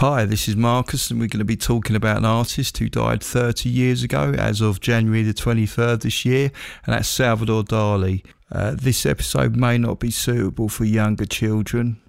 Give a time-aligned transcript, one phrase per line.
[0.00, 3.22] Hi, this is Marcus, and we're going to be talking about an artist who died
[3.22, 6.50] 30 years ago, as of January the 23rd this year,
[6.86, 8.24] and that's Salvador Dali.
[8.50, 12.00] Uh, this episode may not be suitable for younger children,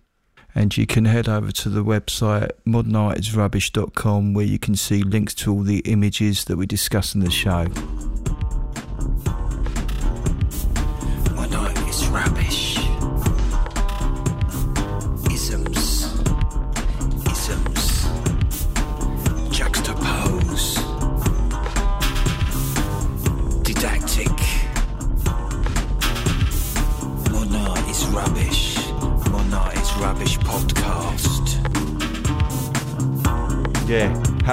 [0.56, 5.52] and you can head over to the website modernartisrubbish.com where you can see links to
[5.52, 7.66] all the images that we discuss in the show.
[11.36, 12.50] Modern is rubbish.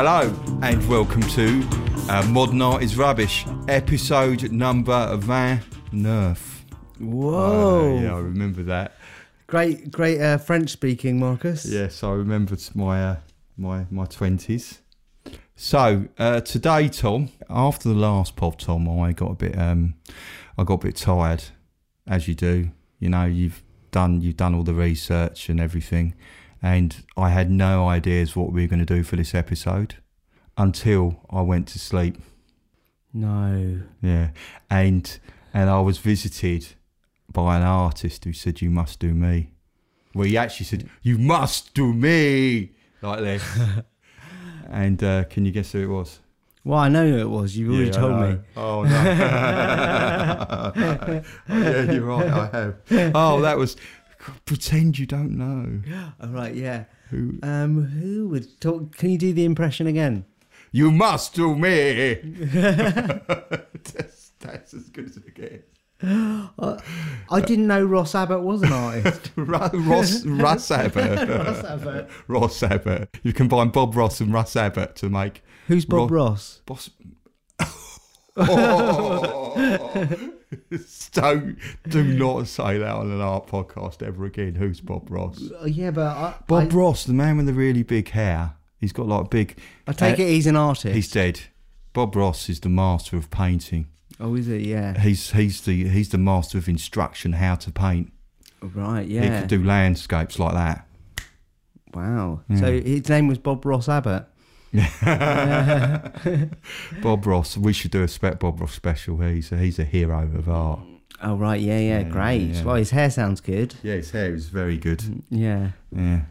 [0.01, 1.61] Hello and welcome to
[2.09, 6.37] uh, Modern Art is Rubbish, episode number 29.
[7.01, 7.97] Whoa!
[7.97, 8.95] Uh, yeah, I remember that.
[9.49, 11.65] Great, great uh, French speaking, Marcus.
[11.65, 13.17] Yes, I remembered my uh,
[13.57, 14.83] my my twenties.
[15.57, 19.97] So uh, today, Tom, after the last pod, Tom, I got a bit um,
[20.57, 21.43] I got a bit tired,
[22.07, 22.71] as you do.
[23.01, 26.15] You know, you've done you've done all the research and everything,
[26.63, 29.97] and I had no ideas what we were going to do for this episode
[30.57, 32.19] until I went to sleep.
[33.13, 33.81] No.
[34.03, 34.31] Yeah,
[34.71, 35.19] and
[35.55, 36.67] and I was visited
[37.33, 39.51] by an artist who said you must do me.
[40.15, 42.71] Well, he actually said you must do me
[43.03, 43.43] like this.
[44.69, 46.21] and uh, can you guess who it was?
[46.65, 47.57] Well, I know who it was.
[47.57, 48.39] You've already Yeah, told me.
[48.57, 48.91] Oh no!
[51.49, 52.27] yeah, you're right.
[52.29, 53.13] I have.
[53.15, 53.77] Oh, that was.
[54.45, 55.83] Pretend you don't know
[56.23, 56.85] All right, yeah.
[57.11, 57.39] who.
[57.43, 58.97] Um, who would talk?
[58.97, 60.25] Can you do the impression again?
[60.73, 62.15] You must do me.
[63.83, 65.65] that's, that's as good as it gets.
[66.03, 69.31] I didn't know Ross Abbott was an artist.
[69.37, 70.25] Ru- Ross
[70.71, 71.29] Abbott.
[71.29, 72.09] Ross Abbott.
[72.29, 73.17] Ross Abbott.
[73.23, 76.61] You combine Bob Ross and Russ Abbott to make Who's Bob Ro- Ross?
[76.67, 76.91] Boss.
[78.37, 80.33] Oh.
[81.13, 84.55] don't do not say that on an art podcast ever again.
[84.55, 85.43] Who's Bob Ross?
[85.59, 88.55] Oh, yeah, but I, Bob I, Ross, the man with the really big hair.
[88.79, 89.59] He's got like a big.
[89.87, 90.95] I take uh, it he's an artist.
[90.95, 91.41] He's dead.
[91.93, 93.89] Bob Ross is the master of painting.
[94.21, 94.63] oh, is it?
[94.63, 94.99] Yeah.
[94.99, 98.13] He's he's the he's the master of instruction how to paint.
[98.63, 99.07] Right.
[99.07, 99.23] Yeah.
[99.23, 100.87] He could do landscapes like that.
[101.93, 102.43] wow.
[102.57, 104.27] So his name was Bob Ross Abbott.
[107.03, 107.57] Bob Ross.
[107.57, 109.19] We should do a spec Bob Ross special.
[109.19, 110.81] He's a, he's a hero of art.
[111.23, 111.61] Oh right.
[111.61, 111.79] Yeah.
[111.79, 111.99] Yeah.
[112.01, 112.43] Yeah, great.
[112.43, 112.65] yeah.
[112.65, 113.75] Well, his hair sounds good.
[113.83, 115.03] Yeah, his hair is very good.
[115.31, 115.71] Yeah.
[115.91, 116.23] Yeah.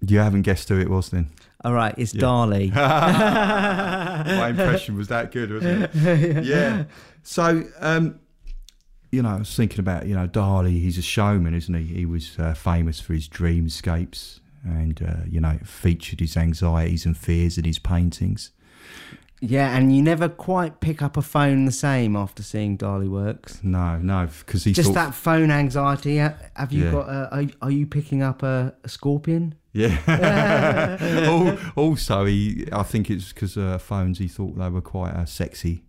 [0.00, 1.30] You haven't guessed who it was then?
[1.64, 1.94] All right.
[1.98, 2.22] It's Yeah.
[2.22, 2.70] Dali.
[2.74, 6.44] My impression was that good, wasn't it?
[6.44, 6.84] Yeah.
[7.24, 8.20] So, um,
[9.10, 11.82] you know, I was thinking about, you know, Dali, he's a showman, isn't he?
[11.84, 17.16] He was uh, famous for his dreamscapes and, uh, you know, featured his anxieties and
[17.16, 18.50] fears in his paintings.
[19.40, 23.60] Yeah, and you never quite pick up a phone the same after seeing Dali works.
[23.62, 26.16] No, no, because he Just thought, that phone anxiety.
[26.16, 26.90] Have you Yeah.
[26.90, 27.08] got?
[27.08, 29.54] A, are, are you picking up a, a scorpion?
[29.72, 30.96] Yeah.
[31.76, 35.84] Also, he, I think it's because uh, phones, he thought they were quite uh, sexy.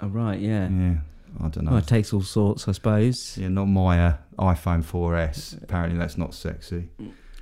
[0.00, 0.68] Oh right, yeah.
[0.68, 0.94] Yeah.
[1.40, 1.70] I don't know.
[1.72, 3.36] Well, it takes all sorts, I suppose.
[3.38, 5.62] Yeah, not my uh, iPhone 4S.
[5.62, 6.88] Apparently, that's not sexy.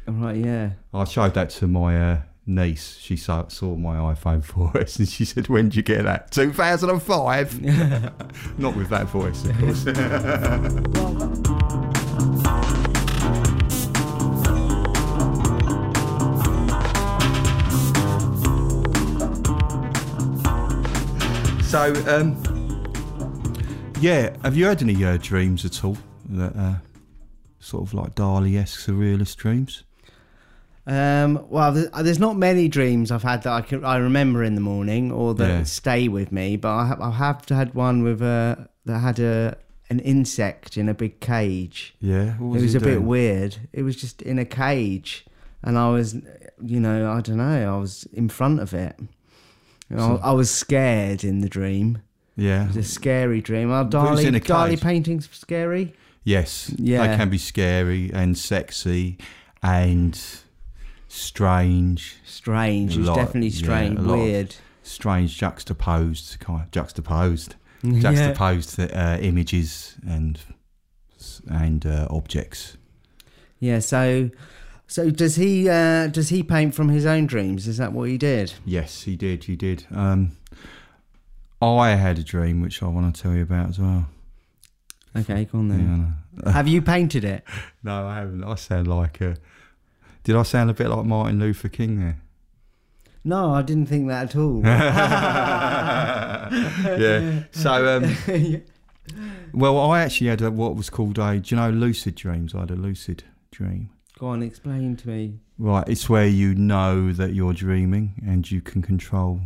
[0.09, 0.71] Right, yeah.
[0.94, 2.97] I showed that to my uh, niece.
[3.00, 6.31] She saw, saw my iPhone 4S and she said, When did you get that?
[6.31, 7.62] 2005?
[8.59, 9.83] not with that voice, of course.
[21.69, 22.37] so, um,
[24.00, 25.97] yeah, have you had any uh, dreams at all
[26.28, 26.75] that uh,
[27.59, 29.83] sort of like Dali esque surrealist dreams?
[30.86, 34.54] Um, well, there's, there's not many dreams I've had that I can I remember in
[34.54, 35.62] the morning or that Yeah.
[35.64, 39.56] stay with me, but I have, I have had one with a that had a
[39.91, 41.94] an insect in a big cage.
[42.00, 43.56] Yeah, what it was a bit weird.
[43.72, 45.25] It was just in a cage,
[45.62, 46.14] and I was,
[46.62, 47.75] you know, I don't know.
[47.75, 48.96] I was in front of it.
[49.90, 51.99] So- I was scared in the dream.
[52.37, 52.64] Yeah.
[52.64, 53.69] It was a scary dream.
[53.70, 55.94] But Dali, Dali paintings scary.
[56.25, 56.72] Yes.
[56.76, 57.06] Yeah.
[57.06, 59.16] They can be scary and sexy
[59.62, 60.20] and
[61.08, 62.94] strange, Strange.
[62.97, 63.99] It was lot, definitely strange.
[63.99, 64.55] of- weird.
[64.82, 68.00] strange juxtaposed, kind of juxtaposed, Yeah.
[68.00, 70.38] juxtaposed uh, images and
[71.50, 72.76] and uh, objects.
[73.58, 73.79] Yeah.
[73.81, 74.31] So,
[74.87, 75.69] so does he?
[75.69, 77.67] Uh, does he paint from his own dreams?
[77.67, 78.52] Is that what he did?
[78.64, 79.44] Yes, he did.
[79.44, 79.87] He did.
[79.93, 80.32] Um,
[81.62, 84.06] I had a dream which I want to tell you about as well.
[85.17, 86.17] Okay, go on then.
[86.44, 86.50] know.
[86.52, 87.43] Have you painted it?
[87.82, 88.43] No, I haven't.
[88.44, 89.37] I sound like a.
[90.26, 92.20] Did I sound a bit like Martin Luther King there?
[93.23, 94.61] No, I didn't think that at all.
[97.00, 97.44] yeah.
[97.52, 98.62] So, um,
[99.55, 102.56] well, I actually had a, what was called a, do you know, lucid dreams?
[102.56, 103.90] I had a lucid dream.
[104.19, 105.38] Go on, explain to me.
[105.58, 109.43] Right, it's where you know that you're dreaming and you can control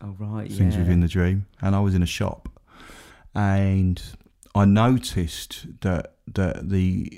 [0.00, 0.82] Oh right, things yeah.
[0.82, 1.46] within the dream.
[1.60, 2.48] And I was in a shop,
[3.34, 4.00] and
[4.54, 7.12] I noticed that that the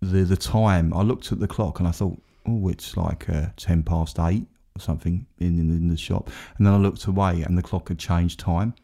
[0.00, 0.94] the the time.
[0.94, 4.46] I looked at the clock and I thought, oh, it's like uh, ten past eight
[4.76, 6.30] or something in, in in the shop.
[6.56, 8.74] And then I looked away and the clock had changed time,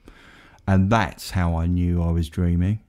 [0.66, 2.80] and that's how I knew I was dreaming.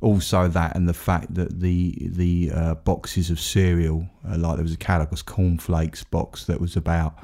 [0.00, 4.62] Also, that and the fact that the the uh, boxes of cereal, uh, like there
[4.62, 7.14] was a Kellogg's cornflakes box that was about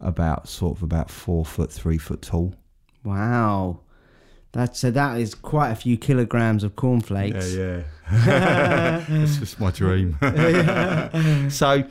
[0.00, 2.54] about sort of about four foot, three foot tall.
[3.04, 3.80] Wow.
[4.54, 7.52] That's so that is quite a few kilograms of cornflakes.
[7.54, 7.82] yeah.
[8.12, 9.04] Yeah.
[9.08, 10.16] That's just my dream.
[11.50, 11.84] so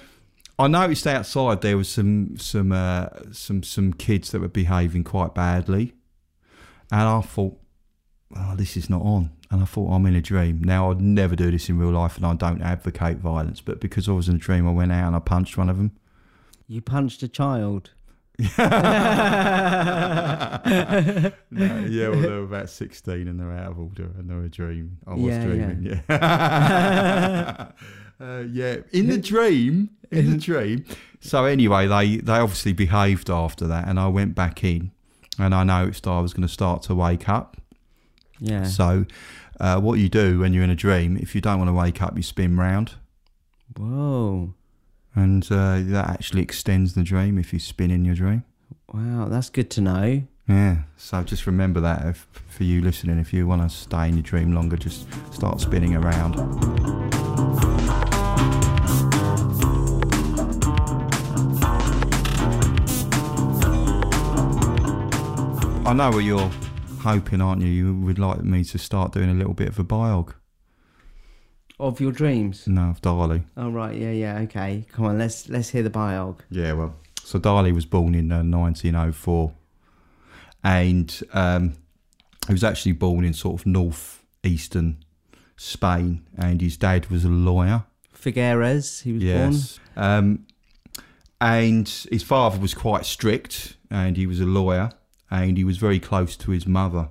[0.58, 5.36] I noticed outside there was some some uh, some some kids that were behaving quite
[5.36, 5.94] badly,
[6.90, 7.60] and I thought,
[8.34, 9.32] oh, this is not on.
[9.52, 10.64] And I thought I'm in a dream.
[10.64, 13.60] Now I'd never do this in real life, and I don't advocate violence.
[13.60, 15.76] But because I was in a dream, I went out and I punched one of
[15.76, 15.92] them.
[16.66, 17.92] You punched a child.
[21.52, 24.50] No, yeah, well, they were about 16 and they're out of order and they're a
[24.50, 24.98] dream.
[25.06, 27.68] I was Yeah, dreaming, yeah.
[28.20, 30.86] uh, yeah, in the dream, in the dream.
[31.20, 34.92] So anyway, they, they obviously behaved after that and I went back in
[35.40, 37.58] and I noticed I was going to start to wake up.
[38.40, 38.64] Yeah.
[38.66, 39.06] So
[39.60, 42.02] uh, what you do when you're in a dream, if you don't want to wake
[42.02, 42.94] up, you spin round.
[43.78, 44.54] Whoa.
[45.16, 48.44] And uh, that actually extends the dream if you spin in your dream.
[48.94, 50.24] Wow, that's good to know.
[50.48, 54.16] Yeah, so just remember that if, for you listening, if you want to stay in
[54.16, 56.36] your dream longer, just start spinning around.
[65.86, 66.52] I know what you're
[67.02, 67.68] hoping, aren't you?
[67.68, 70.34] You would like me to start doing a little bit of a biog.
[71.80, 72.68] Of your dreams.
[72.68, 73.44] No, of Dali.
[73.58, 74.86] Oh right, yeah, yeah, okay.
[74.92, 76.40] Come on, let's let's hear the biog.
[76.50, 79.52] Yeah, well, so Dali was born in uh, 1904,
[80.64, 81.74] and um,
[82.48, 85.04] he was actually born in sort of north-eastern
[85.58, 87.86] Spain, and his dad was a lawyer.
[88.16, 90.46] Figueres, he was Yes, um,
[91.42, 94.92] and his father was quite strict, and he was a lawyer,
[95.32, 97.10] and he was very close to his mother.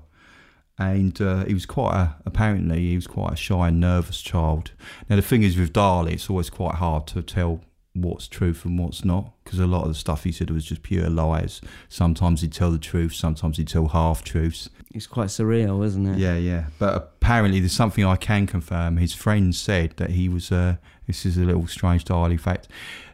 [0.82, 4.72] And uh, he was quite a, apparently he was quite a shy and nervous child.
[5.08, 7.60] Now the thing is with Dali, it's always quite hard to tell
[7.94, 10.82] what's truth and what's not because a lot of the stuff he said was just
[10.82, 11.60] pure lies.
[11.88, 14.70] Sometimes he'd tell the truth, sometimes he'd tell half truths.
[14.94, 16.18] It's quite surreal, isn't it?
[16.18, 16.66] Yeah, yeah.
[16.78, 18.98] But apparently, there's something I can confirm.
[18.98, 20.52] His friends said that he was.
[20.52, 20.76] Uh,
[21.06, 22.68] this is a little strange Dali fact.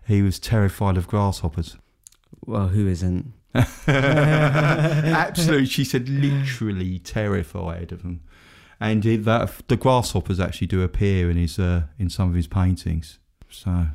[0.06, 1.76] He was terrified of grasshoppers.
[2.44, 3.32] Well, who isn't?
[3.87, 8.21] Absolutely, she said, literally terrified of them.
[8.81, 12.47] And he, that the grasshoppers actually do appear in his uh, in some of his
[12.47, 13.19] paintings.
[13.50, 13.89] So,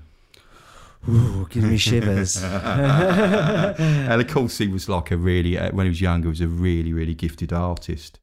[1.08, 2.44] Ooh, gives me shivers.
[2.44, 6.42] and of course, he was like a really uh, when he was younger, he was
[6.42, 8.20] a really really gifted artist.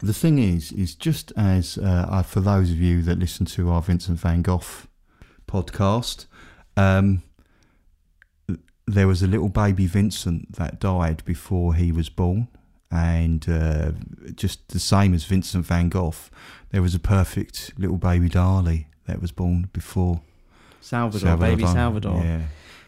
[0.00, 3.82] The thing is, is just as uh, for those of you that listen to our
[3.82, 4.62] Vincent Van Gogh
[5.48, 6.26] podcast,
[6.76, 7.22] um,
[8.88, 12.48] there was a little baby Vincent that died before he was born,
[12.90, 13.92] and uh,
[14.34, 16.14] just the same as Vincent Van Gogh,
[16.70, 20.20] there was a perfect little baby Dali that was born before
[20.80, 21.72] Salvador, baby Dali.
[21.72, 22.22] Salvador.
[22.24, 22.40] Yeah,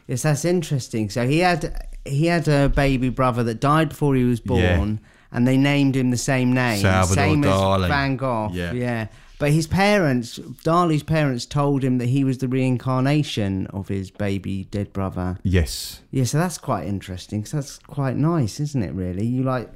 [0.06, 1.10] Yes, that's interesting.
[1.10, 5.06] So he had he had a baby brother that died before he was born, Yeah.
[5.32, 7.82] and they named him the same name, Salvador same Dali.
[7.84, 8.50] as Van Gogh.
[8.52, 8.72] Yeah.
[8.72, 9.06] yeah.
[9.40, 14.64] But his parents, Dali's parents, told him that he was the reincarnation of his baby
[14.64, 15.38] dead brother.
[15.42, 17.42] yes, Yeah, so that's quite interesting.
[17.42, 18.92] Cause that's quite nice, isn't it?
[18.92, 19.70] Really, you like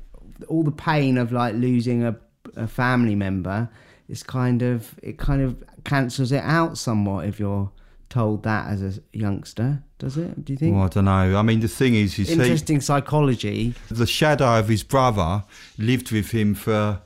[0.49, 2.15] all the pain of like losing a,
[2.57, 3.71] a family member.
[4.07, 7.73] It's kind of it kind of cancels it out somewhat if you're
[8.11, 9.83] told that as a youngster.
[9.99, 10.45] Does it?
[10.45, 10.77] Do you think?
[10.77, 11.39] well, I don't know.
[11.39, 13.75] I mean, the thing is, is he, Interesting psychology.
[13.91, 15.45] the shadow of his brother
[15.79, 17.01] lived with him for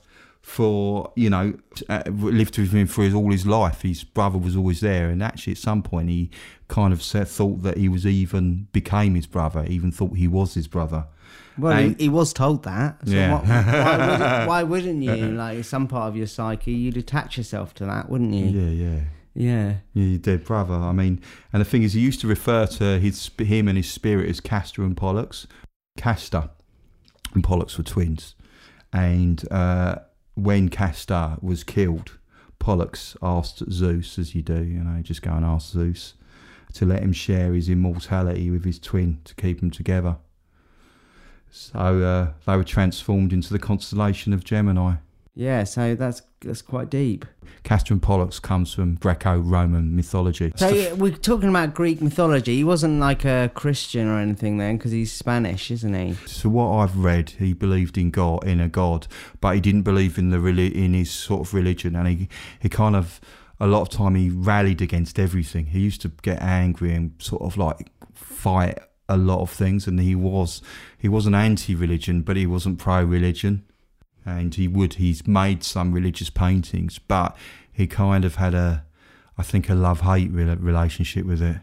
[0.48, 1.52] for you know
[1.90, 5.22] uh, lived with him for his, all his life his brother was always there and
[5.22, 6.30] actually at some point he
[6.68, 10.54] kind of said, thought that he was even became his brother even thought he was
[10.54, 11.06] his brother
[11.58, 12.96] Well, And- he, he was told that.
[13.06, 13.32] So Yeah.
[13.34, 15.26] what, why, wouldn't, why wouldn't you?
[15.42, 18.46] Like some part of your psyche, you'd attach yourself to that, wouldn't you?
[18.46, 19.00] yeah yeah
[19.34, 19.74] Yeah.
[19.92, 21.20] yeah your dead brother I mean
[21.52, 24.40] and the thing is he used to refer to his him and his spirit as
[24.40, 25.46] Castor and Pollux
[25.98, 26.48] Castor
[27.34, 28.34] and Pollux were twins
[28.92, 29.96] and uh,
[30.38, 32.18] when Castor was killed
[32.58, 36.14] Pollux asked Zeus as you do you know just go and ask Zeus
[36.74, 40.16] to let him share his immortality with his twin to keep them together.
[41.50, 44.96] So uh, they were transformed into the constellation of Gemini.
[45.38, 47.24] Yeah, so that's that's quite deep.
[47.62, 50.52] Castor and Pollux comes from Greco-Roman mythology.
[50.56, 52.56] So yeah, we're talking about Greek mythology.
[52.56, 56.14] He wasn't like a Christian or anything then, because he's Spanish, isn't he?
[56.26, 59.06] So what I've read, he believed in God, in a God,
[59.40, 62.28] but he didn't believe in the in his sort of religion, and he
[62.58, 63.20] he kind of
[63.60, 65.66] a lot of time he rallied against everything.
[65.66, 70.00] He used to get angry and sort of like fight a lot of things, and
[70.00, 70.62] he was
[70.98, 73.62] he wasn't anti-religion, but he wasn't pro-religion,
[74.28, 77.36] and he would he's made some religious paintings, but
[77.72, 78.84] he kind of had a
[79.36, 81.58] I think a love-hate rela- relationship with it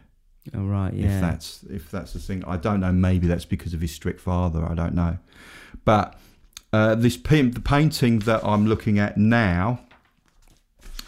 [0.54, 2.44] Oh right, if that's if that's the thing.
[2.46, 2.92] I don't know.
[2.92, 4.64] Maybe that's because of his strict father.
[4.64, 5.18] I don't know.
[5.84, 6.18] But
[6.72, 9.80] uh, this pin, the painting that I'm looking at now,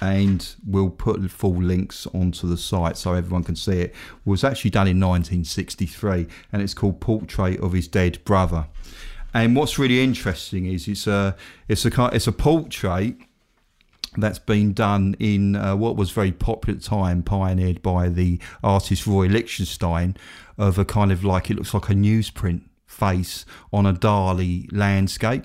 [0.01, 4.71] and we'll put full links onto the site so everyone can see it, was actually
[4.71, 8.67] done in 1963, and it's called Portrait of His Dead Brother.
[9.35, 11.37] And what's really interesting is it's a
[11.69, 13.17] it's a it's a portrait
[14.17, 19.27] that's been done in uh, what was very popular time, pioneered by the artist Roy
[19.27, 20.17] Lichtenstein,
[20.57, 25.45] of a kind of like it looks like a newsprint face on a Dali landscape.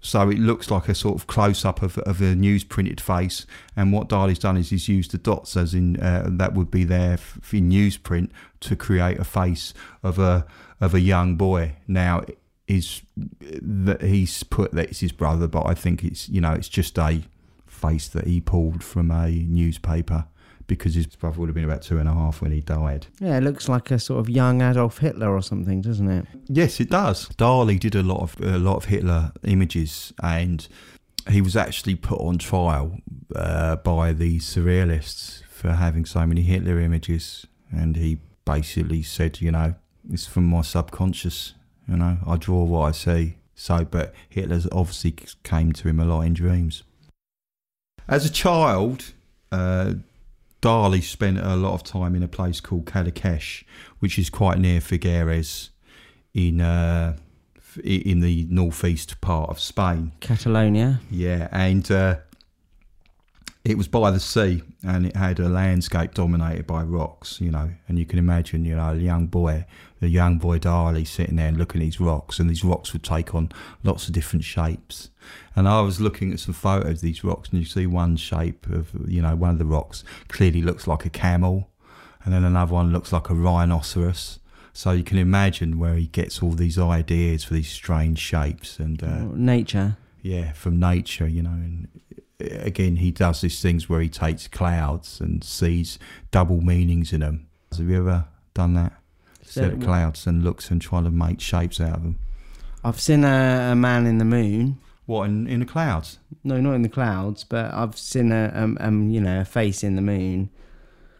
[0.00, 3.46] So it looks like a sort of close up of, of a newsprinted face.
[3.76, 6.84] And what Dali's done is he's used the dots as in uh, that would be
[6.84, 7.18] there
[7.52, 10.46] in newsprint to create a face of a
[10.80, 11.74] of a young boy.
[11.88, 12.22] Now
[12.68, 16.68] is that he's put that it's his brother, but I think it's you know it's
[16.68, 17.22] just a
[17.66, 20.26] face that he pulled from a newspaper
[20.66, 23.06] because his brother would have been about two and a half when he died.
[23.20, 26.26] Yeah, it looks like a sort of young Adolf Hitler or something, doesn't it?
[26.46, 27.28] Yes, it does.
[27.30, 30.68] Dali did a lot of a lot of Hitler images, and
[31.30, 32.98] he was actually put on trial
[33.34, 39.50] uh, by the surrealists for having so many Hitler images, and he basically said, you
[39.50, 39.74] know,
[40.10, 41.54] it's from my subconscious.
[41.88, 43.36] You know, I draw what I see.
[43.54, 46.84] So, but Hitler's obviously came to him a lot in dreams.
[48.06, 49.12] As a child,
[49.50, 49.94] uh,
[50.62, 53.64] Dali spent a lot of time in a place called Cadaqués,
[53.98, 55.70] which is quite near Figueres
[56.34, 57.16] in uh,
[57.84, 60.12] in the northeast part of Spain.
[60.20, 61.00] Catalonia.
[61.10, 62.16] Yeah, and uh,
[63.64, 67.40] it was by the sea, and it had a landscape dominated by rocks.
[67.40, 69.64] You know, and you can imagine, you know, a young boy,
[70.00, 73.02] the young boy Dali, sitting there and looking at these rocks, and these rocks would
[73.02, 73.50] take on
[73.82, 75.10] lots of different shapes.
[75.56, 78.66] And I was looking at some photos of these rocks, and you see one shape
[78.68, 81.68] of, you know, one of the rocks clearly looks like a camel,
[82.24, 84.38] and then another one looks like a rhinoceros.
[84.72, 89.02] So you can imagine where he gets all these ideas for these strange shapes, and
[89.02, 89.96] uh, Nature.
[90.22, 91.50] yeah, from nature, you know.
[91.50, 91.88] And
[92.40, 95.98] uh, again, he does these things where he takes clouds and sees
[96.30, 97.48] double meanings in them.
[97.76, 98.92] Have you ever done that?
[99.52, 102.18] Set at clouds and looks and try to make shapes out of them.
[102.84, 104.78] I've seen a, a man in the moon.
[105.06, 106.18] What in in the clouds?
[106.44, 109.82] No, not in the clouds, but I've seen a um, um you know a face
[109.82, 110.50] in the moon.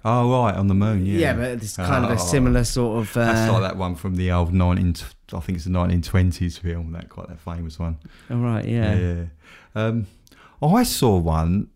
[0.04, 1.04] Oh right, on the moon.
[1.06, 2.14] Yeah, Yeah, but it's kind of Oh.
[2.14, 3.16] a similar sort of.
[3.16, 4.94] Uh, That's like that one from the old nineteen.
[5.32, 6.92] I think it's the nineteen twenties film.
[6.92, 7.97] That quite that famous one.
[8.30, 8.94] All right, yeah.
[8.94, 9.25] yeah.
[9.75, 10.06] Um,
[10.62, 11.68] I saw one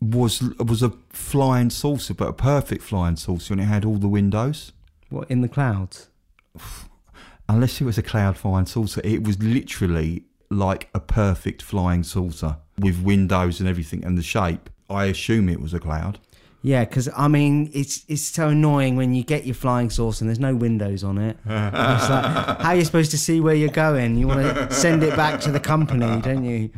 [0.00, 4.08] was was a flying saucer, but a perfect flying saucer, and it had all the
[4.08, 4.72] windows.
[5.12, 6.08] What in the clouds?
[7.48, 12.56] unless it was a cloud flying saucer, it was literally like a perfect flying saucer
[12.78, 14.70] with windows and everything and the shape.
[14.88, 16.18] I assume it was a cloud.
[16.64, 20.28] Yeah, because I mean, it's it's so annoying when you get your flying saucer and
[20.28, 21.36] there's no windows on it.
[21.44, 22.24] it's like,
[22.60, 24.16] how are you supposed to see where you're going?
[24.16, 26.70] You want to send it back to the company, don't you?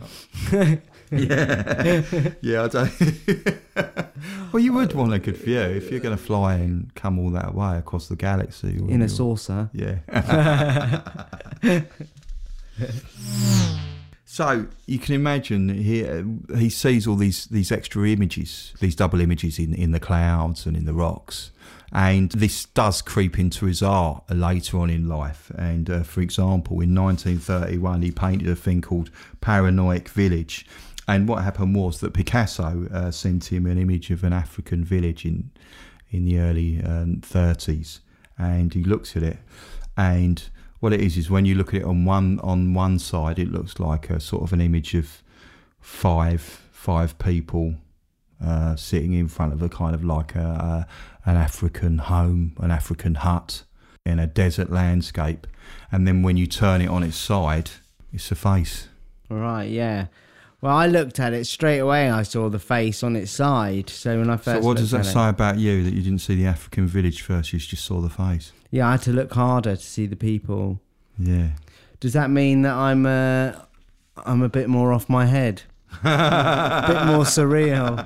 [1.11, 2.03] Yeah,
[2.41, 2.65] yeah.
[2.65, 2.91] I don't.
[4.55, 7.31] well, you would want a good view if you're going to fly and come all
[7.31, 8.77] that way across the galaxy.
[8.89, 9.69] In a saucer.
[9.73, 9.99] Yeah.
[14.25, 16.07] so you can imagine he
[16.57, 20.77] he sees all these these extra images, these double images in in the clouds and
[20.77, 21.51] in the rocks,
[21.91, 25.51] and this does creep into his art later on in life.
[25.59, 30.65] And uh, for example, in 1931, he painted a thing called Paranoid Village.
[31.07, 35.25] And what happened was that Picasso uh, sent him an image of an African village
[35.25, 35.51] in
[36.11, 37.99] in the early um, 30s,
[38.39, 39.39] and he looks at it,
[39.97, 40.45] and
[40.79, 43.51] what it is is when you look at it on one on one side, it
[43.51, 45.23] looks like a sort of an image of
[45.81, 47.75] five five people
[48.45, 50.87] uh, sitting in front of a kind of like a,
[51.27, 53.63] a an African home, an African hut
[54.05, 55.47] in a desert landscape,
[55.91, 57.71] and then when you turn it on its side,
[58.13, 58.89] it's a face.
[59.31, 60.07] Right, yeah.
[60.65, 62.09] Well, I looked at it straight away.
[62.11, 63.91] I saw the face on its side.
[63.91, 66.21] So when I first, So what does that say it- about you that you didn't
[66.21, 67.53] see the African village first?
[67.53, 68.51] You just saw the face.
[68.71, 70.81] Yeah, I had to look harder to see the people.
[71.19, 71.49] Yeah.
[72.01, 73.53] Does that mean that I'm uh,
[74.25, 75.65] I'm a bit more off my head?
[76.03, 78.01] a bit more surreal.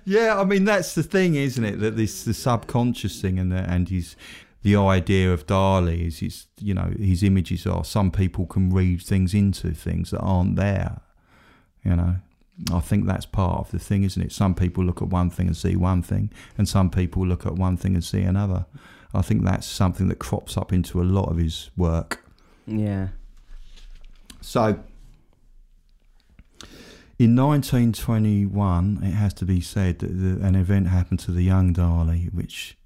[0.06, 1.78] Yeah, I mean that's the thing, isn't it?
[1.80, 4.16] That this the subconscious thing and the, and his
[4.62, 9.02] the idea of Dali is his you know his images are some people can read
[9.02, 11.02] things into things that aren't there.
[11.84, 12.16] You know,
[12.72, 14.32] I think that's part of the thing, isn't it?
[14.32, 17.54] Some people look at one thing and see one thing, and some people look at
[17.54, 18.66] one thing and see another.
[19.12, 22.24] I think that's something that crops up into a lot of his work.
[22.66, 23.08] Yeah.
[24.40, 24.80] So,
[27.18, 32.32] in 1921, it has to be said that an event happened to the young Dali,
[32.34, 32.76] which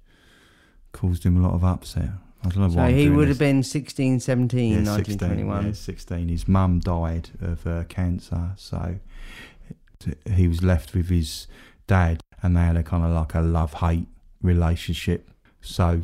[0.91, 2.09] caused him a lot of upset.
[2.43, 2.91] I don't know So why.
[2.93, 3.37] He would this.
[3.37, 5.65] have been 16, 17, Yeah, 1921.
[5.67, 6.27] yeah, 16.
[6.29, 8.95] His mum died of uh, cancer, so
[10.33, 11.47] he was left with his
[11.87, 14.07] dad, and they had a kind of like a love hate
[14.41, 15.29] relationship.
[15.61, 16.03] So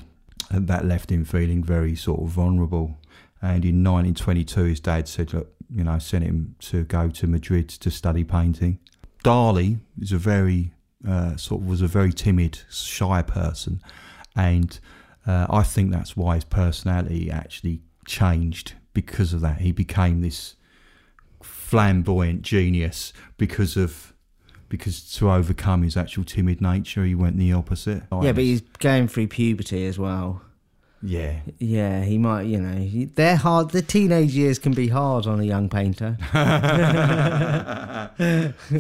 [0.54, 2.98] uh, that left him feeling very sort of vulnerable.
[3.42, 7.70] And in 1922, his dad said, "Look, you know, sent him to go to Madrid
[7.70, 8.80] to study painting."
[9.24, 10.74] Dali is a very
[11.08, 13.82] uh, sort of was a very timid, shy person,
[14.36, 14.80] and
[15.26, 19.62] uh, I think that's why his personality actually changed because of that.
[19.62, 20.56] He became this
[21.42, 24.14] flamboyant genius because of
[24.68, 28.04] because to overcome his actual timid nature, he went the opposite.
[28.12, 30.42] Yeah, but he's going through puberty as well.
[31.02, 33.72] Yeah, Yeah, he might, you know, they're hard.
[33.72, 36.18] The teenage years can be hard on a young painter.
[36.34, 36.46] but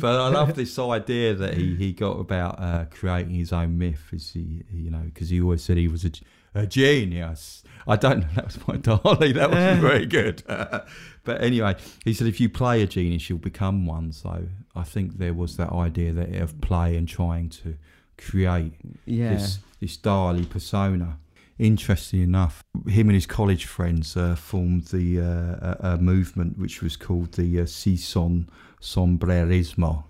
[0.05, 4.09] I love this idea that he, he got about uh, creating his own myth.
[4.11, 6.11] Is he, you know, because he always said he was a,
[6.53, 7.63] a genius.
[7.87, 8.27] I don't know.
[8.35, 9.33] That was my darling.
[9.33, 10.43] That wasn't very good.
[10.47, 14.11] but anyway, he said if you play a genius, you'll become one.
[14.11, 17.75] So I think there was that idea that of play and trying to
[18.17, 18.73] create
[19.05, 19.35] Yeah.
[19.35, 21.17] this this Dali persona.
[21.57, 26.81] Interesting enough, him and his college friends uh, formed the uh, a, a movement which
[26.81, 28.49] was called the uh, Sison
[28.81, 30.03] Sombrerismo,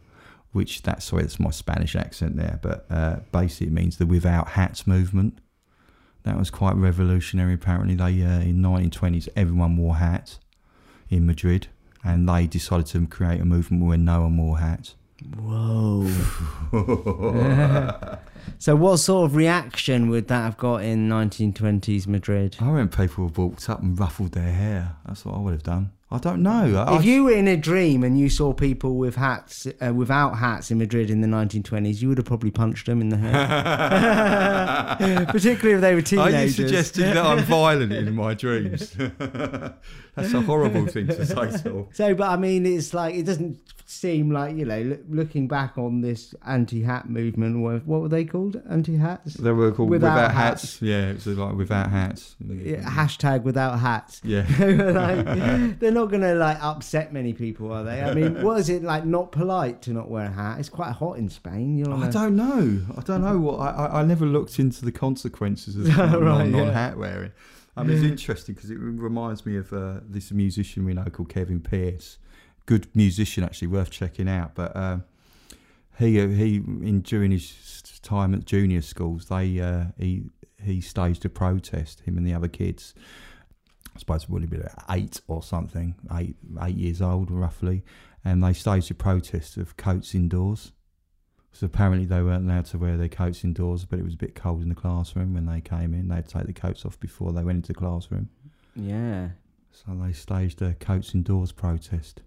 [0.54, 4.50] which that's sorry, that's my Spanish accent there, but uh, basically it means the without
[4.50, 5.38] hats movement.
[6.24, 7.54] That was quite revolutionary.
[7.54, 10.40] Apparently, they uh, in 1920s everyone wore hats
[11.12, 11.68] in Madrid,
[12.04, 14.96] and they decided to create a movement where no one wore hats.
[15.40, 16.08] Whoa.
[18.60, 22.58] so, what sort of reaction would that have got in 1920s Madrid?
[22.60, 24.98] I reckon people have walked up and ruffled their hair.
[25.06, 25.92] That's what I would have done.
[26.12, 26.86] I don't know.
[26.88, 30.38] I, If you were in a dream and you saw people with hats, uh, without
[30.38, 33.38] hats in Madrid in the 1920s, you would have probably punched them in the head.
[35.30, 36.34] Particularly if they were teenagers.
[36.36, 38.92] Are you suggesting that I'm violent in my dreams?
[40.16, 41.90] That's a horrible thing to say, Saul.
[41.92, 45.78] So, but I mean, it's like it doesn't seem like you know, look, looking back
[45.78, 47.62] on this anti-hat movement.
[47.62, 48.62] What, what were they called?
[48.70, 49.36] Anti-hats.
[49.36, 50.62] They were called Without without, hats.
[50.62, 50.82] hats.
[50.82, 52.36] Yeah, it was like without hats.
[52.40, 54.22] Yeah, hashtag without hats.
[54.24, 54.46] Yeah.
[54.60, 58.02] like, they're not going to like upset many people, are they?
[58.02, 59.06] I mean, was it like?
[59.06, 60.60] Not polite to not wear a hat.
[60.60, 61.78] It's quite hot in Spain.
[61.78, 62.82] you know i don't know.
[62.98, 63.60] I don't know what.
[63.60, 66.72] I, I, never looked into the consequences of Right, non- yeah.
[66.72, 67.32] hat wearing.
[67.78, 71.30] I mean, it's interesting because it reminds me of uh, this musician we know called
[71.30, 72.18] Kevin Pierce.
[72.66, 74.56] Good musician, actually, worth checking out.
[74.56, 75.04] But um,
[76.00, 80.24] he uh, he in during his time at junior schools, they uh, he
[80.64, 82.02] he staged a protest.
[82.02, 82.94] Him and the other kids.
[83.96, 87.84] I suppose it would have been eight or something, eight eight years old roughly,
[88.24, 90.74] and they staged a protest of coats indoors.
[91.54, 94.36] So apparently they weren't allowed to wear their coats indoors, but it was a bit
[94.36, 96.10] cold in the classroom when they came in.
[96.10, 98.28] They'd take the coats off before they went into the classroom.
[98.76, 99.30] Yeah.
[99.72, 102.22] So they staged a coats indoors protest.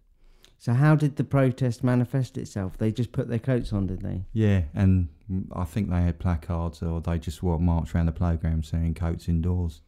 [0.60, 2.76] So how did the protest manifest itself?
[2.78, 4.24] They just put their coats on, did they?
[4.32, 5.08] Yeah, and
[5.52, 9.28] I think they had placards or they just what marched around the playground saying coats
[9.28, 9.82] indoors.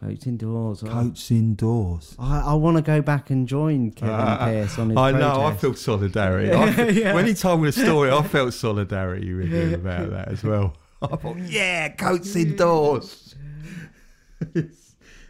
[0.00, 0.82] Coats indoors.
[0.84, 0.88] Oh.
[0.88, 2.16] Coats indoors.
[2.18, 5.34] I, I want to go back and join Kevin Pierce on his I know, I
[5.52, 5.60] protest.
[5.60, 6.52] feel solidarity.
[6.52, 7.14] I fe- Yeah.
[7.14, 10.76] When he told me the story, I felt solidarity with him about that as well.
[11.00, 13.36] I thought, yeah, coats indoors.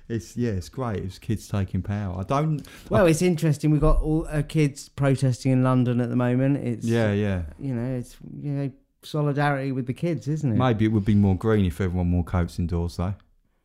[0.08, 1.04] It's, it's yeah, it's great.
[1.04, 2.18] It's kids taking power.
[2.18, 2.66] I don't.
[2.90, 3.70] Well, it's interesting.
[3.70, 6.58] We've got all uh, kids protesting in London at the moment.
[6.58, 7.42] It's Yeah, yeah.
[7.58, 8.70] you know, it's you know,
[9.02, 10.56] solidarity with the kids, isn't it?
[10.56, 13.14] Maybe it would be more green if everyone wore coats indoors though,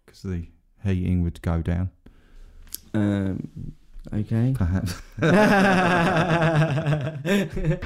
[0.06, 0.47] because the
[0.84, 1.89] heating would go down.
[2.93, 3.73] Um,
[4.13, 4.53] okay.
[4.56, 5.01] Perhaps.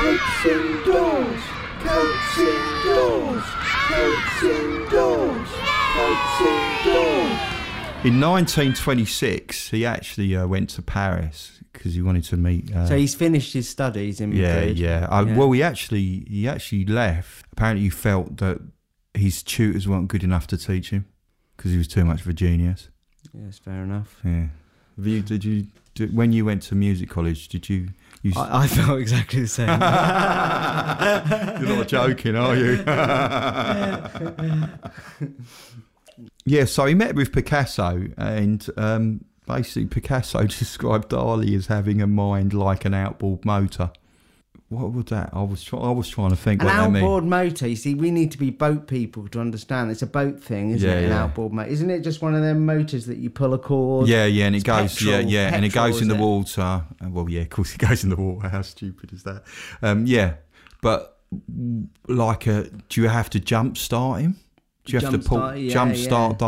[0.00, 1.42] Coats indoors,
[1.82, 3.44] coats indoors,
[3.88, 5.39] coats indoors.
[8.02, 12.74] In 1926, he actually uh, went to Paris because he wanted to meet.
[12.74, 14.78] Uh, So he's finished his studies in yeah, Madrid.
[14.78, 15.06] yeah.
[15.10, 15.36] Uh, Yeah.
[15.36, 17.44] Well, he actually he actually left.
[17.52, 18.58] Apparently, he felt that
[19.12, 21.04] his tutors weren't good enough to teach him
[21.56, 22.88] because he was too much of a genius.
[23.34, 24.16] Yes, fair enough.
[24.24, 24.46] Yeah.
[24.96, 27.48] You, did you did, when you went to music college?
[27.48, 27.88] Did you?
[28.22, 29.68] you I, I felt exactly the same.
[31.68, 32.76] You're not joking, are you?
[36.44, 42.06] yeah, so he met with Picasso, and um, basically Picasso described Dali as having a
[42.06, 43.90] mind like an outboard motor.
[44.68, 45.30] What was that?
[45.32, 47.66] I was try- I was trying to think An what outboard motor.
[47.66, 49.90] You see, we need to be boat people to understand.
[49.90, 51.04] It's a boat thing, isn't Yeah, it?
[51.04, 51.24] An yeah.
[51.24, 51.68] outboard motor.
[51.68, 54.06] Isn't it just one of them motors that you pull a cord?
[54.06, 55.32] Yeah, yeah, and it goes, yeah, petrol.
[55.32, 56.20] yeah, and it goes in the it?
[56.20, 56.84] water.
[57.02, 58.48] Well, yeah, of course it goes in the water.
[58.48, 59.42] How stupid is that?
[59.82, 60.34] Um, yeah,
[60.82, 61.18] but
[62.06, 64.36] like, a, do you have to jump start him?
[64.90, 66.02] Do you have to pull Jumpstart, yeah, jump yeah.
[66.02, 66.38] start?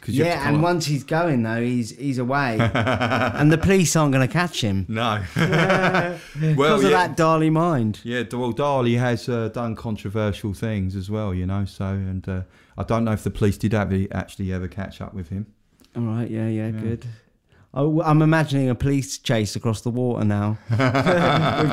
[0.00, 3.94] 'Cause you Yeah, and up- once he's going though, he's he's away, and the police
[3.96, 5.20] aren't going to catch him no.
[5.34, 8.00] because well, of yeah, that Dali mind.
[8.02, 8.22] yeah.
[8.32, 11.64] Well, Dali has uh, done controversial things as well, you know.
[11.66, 12.42] So, and uh,
[12.78, 15.46] I don't know if the police did have actually ever catch up with him.
[15.96, 17.04] All right, yeah, yeah, good.
[17.74, 20.78] Oh, I'm imagining a police chase across the water now with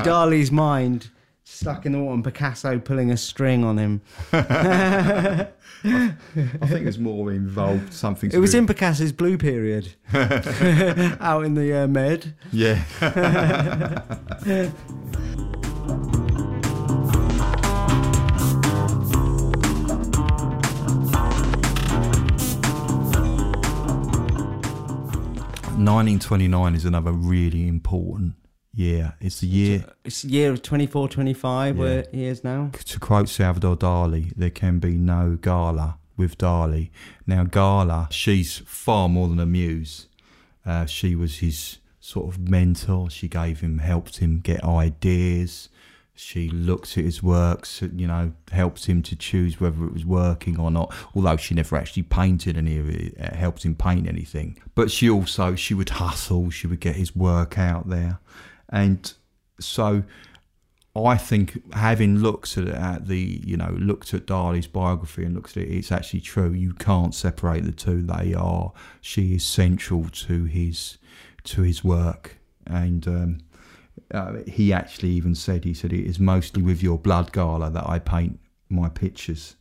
[0.06, 1.10] Dali's mind
[1.50, 4.02] stuck in the water and Picasso pulling a string on him.
[4.34, 5.48] I
[5.84, 7.94] think there's more involved.
[7.94, 8.32] Something.
[8.32, 12.36] It was in Picasso's blue period, out in the uh, med.
[12.52, 12.84] Yeah.
[25.78, 28.34] Nineteen twenty nine is another really important
[28.78, 29.16] year.
[29.20, 32.72] It's the year It's the year of 24, 25 where he is now.
[32.86, 36.90] to quote Salvador Dali, there can be no Gala with Dali.
[37.26, 40.08] Now, Gala, she's far more than a muse.
[40.66, 43.10] Uh, she was his sort of mentor.
[43.10, 45.70] She gave him, helped him get ideas.
[46.20, 50.60] She looked at his works, you know, helped him to choose whether it was working
[50.60, 50.92] or not.
[51.14, 54.58] Although she never actually painted any of it, uh, helped him paint anything.
[54.74, 56.50] But she also, she would hustle.
[56.50, 58.18] She would get his work out there,
[58.70, 59.14] and
[59.60, 60.04] so
[60.96, 65.64] I think having looked at, the, you know, looked at Dali's biography and looked at
[65.64, 66.52] it, it's actually true.
[66.52, 68.02] You can't separate the two.
[68.02, 68.72] They are.
[69.02, 70.98] She is central to his,
[71.44, 73.38] to his work, and um,
[74.12, 77.88] uh, he actually even said, he said, it is mostly with your blood Gala that
[77.88, 79.57] I paint my pictures.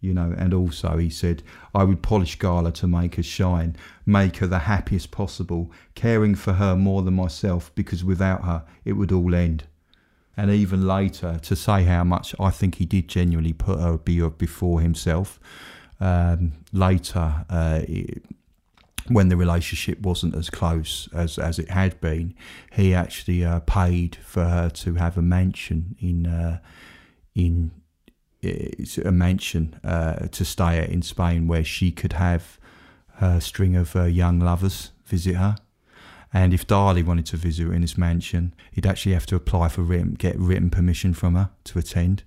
[0.00, 1.42] You know, and also he said,
[1.74, 6.54] I would polish Gala to make her shine, make her the happiest possible, caring for
[6.54, 9.64] her more than myself, because without her it would all end
[10.36, 14.80] and even later to say how much I think he did genuinely put her before
[14.80, 15.38] himself.
[16.00, 18.24] Um, later, uh, it-
[19.08, 22.32] when the relationship wasn't as close as, as it had been,
[22.72, 26.60] he actually uh, paid for her to have a mansion in uh,
[27.34, 27.70] in
[28.42, 32.58] a mansion uh, to stay at in Spain where she could have
[33.16, 35.56] her string of uh, young lovers visit her.
[36.32, 39.68] And if Dali wanted to visit her in his mansion, he'd actually have to apply
[39.68, 42.22] for written, get written permission from her to attend.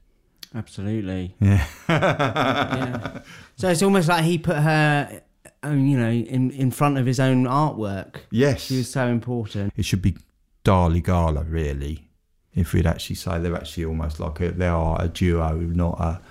[0.54, 1.36] Absolutely.
[1.40, 1.66] Yeah.
[1.90, 3.22] Yeah.
[3.56, 5.22] So it's almost like he put her,
[5.64, 8.18] um, you know, in, in front of his own artwork.
[8.30, 8.66] Yes.
[8.66, 9.74] She was so important.
[9.78, 10.16] It should be
[10.64, 12.10] Dali Gala, really.
[12.56, 16.22] If we'd actually say they're actually almost like a, they are a duo, not a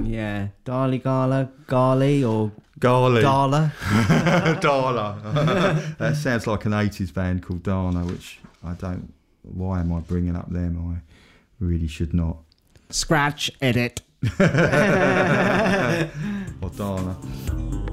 [0.00, 0.48] Yeah.
[0.64, 3.20] Dali Gala, Gali, or Gali.
[3.22, 3.72] Gala.
[4.60, 5.18] Dala.
[5.98, 9.12] that sounds like an 80s band called Dana, which I don't.
[9.42, 10.78] Why am I bringing up them?
[10.96, 11.02] I
[11.64, 12.38] really should not.
[12.90, 14.00] Scratch, edit.
[16.62, 17.83] Or Dana.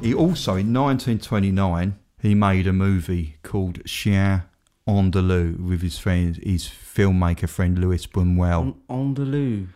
[0.00, 4.42] He also, in 1929, he made a movie called Chien
[4.88, 8.08] Andalou with his friend, his filmmaker friend Louis.
[8.16, 9.66] On the.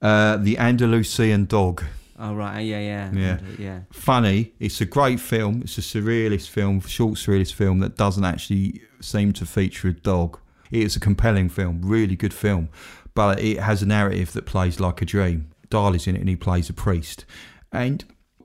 [0.00, 1.82] Uh, the Andalusian Dog.
[2.18, 2.60] Oh, right.
[2.60, 3.10] Yeah, yeah.
[3.12, 3.38] Yeah.
[3.58, 3.80] Yeah.
[3.90, 5.62] Funny, it's a great film.
[5.64, 10.38] It's a surrealist film, short surrealist film that doesn't actually seem to feature a dog.
[10.70, 12.68] It's a compelling film, really good film,
[13.14, 15.50] but it has a narrative that plays like a dream.
[15.68, 17.24] Dali's in it and he plays a priest.
[17.72, 18.04] And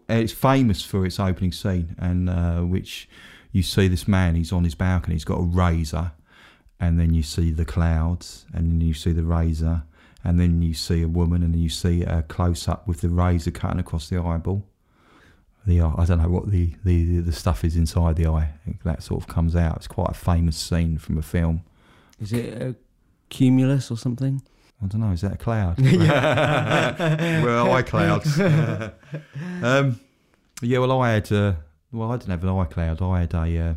[0.10, 3.08] it's famous for its opening scene, and uh, which
[3.52, 6.12] you see this man, he's on his balcony, he's got a razor,
[6.80, 9.84] and then you see the clouds, and then you see the razor,
[10.24, 13.10] and then you see a woman, and then you see a close up with the
[13.10, 14.66] razor cutting across the eyeball.
[15.66, 18.54] The eye, I don't know what the, the, the stuff is inside the eye.
[18.84, 19.78] That sort of comes out.
[19.78, 21.64] It's quite a famous scene from a film.
[22.20, 22.76] Is it a
[23.30, 24.42] cumulus or something?
[24.82, 25.12] I don't know.
[25.12, 25.80] Is that a cloud?
[25.80, 27.44] yeah.
[27.44, 28.40] well, eye clouds.
[29.64, 30.00] um,
[30.62, 30.80] yeah.
[30.80, 31.32] Well, I had.
[31.32, 31.54] Uh,
[31.92, 33.02] well, I didn't have an eye cloud.
[33.02, 33.58] I had a.
[33.58, 33.74] Uh,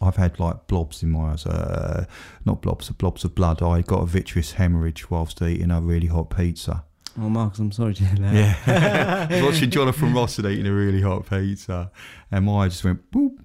[0.00, 1.46] I've had like blobs in my eyes.
[1.46, 2.06] Uh,
[2.44, 3.62] not blobs, blobs of blood.
[3.62, 6.84] I got a vitreous hemorrhage whilst eating a really hot pizza.
[7.20, 8.34] Oh, Marcus, I'm sorry to hear that.
[8.34, 9.26] Yeah.
[9.30, 11.90] I was watching Jonathan Ross and eating a really hot pizza,
[12.30, 13.41] and my eye just went boop.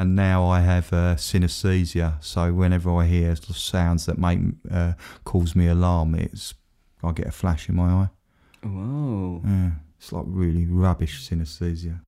[0.00, 4.38] And now I have uh, synesthesia, so whenever I hear sounds that make
[4.70, 6.54] uh, cause me alarm, it's
[7.04, 8.08] I get a flash in my eye.
[8.62, 9.42] Whoa.
[9.44, 12.00] Yeah, it's like really rubbish synesthesia.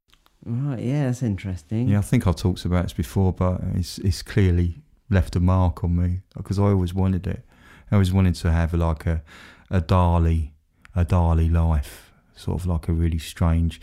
[0.42, 1.88] Right, yeah, that's interesting.
[1.88, 5.84] Yeah, I think I've talked about this before, but it's it's clearly left a mark
[5.84, 7.44] on me because I always wanted it.
[7.90, 9.22] I always wanted to have like a
[9.70, 10.52] a Dali
[10.96, 13.82] a Dali life, sort of like a really strange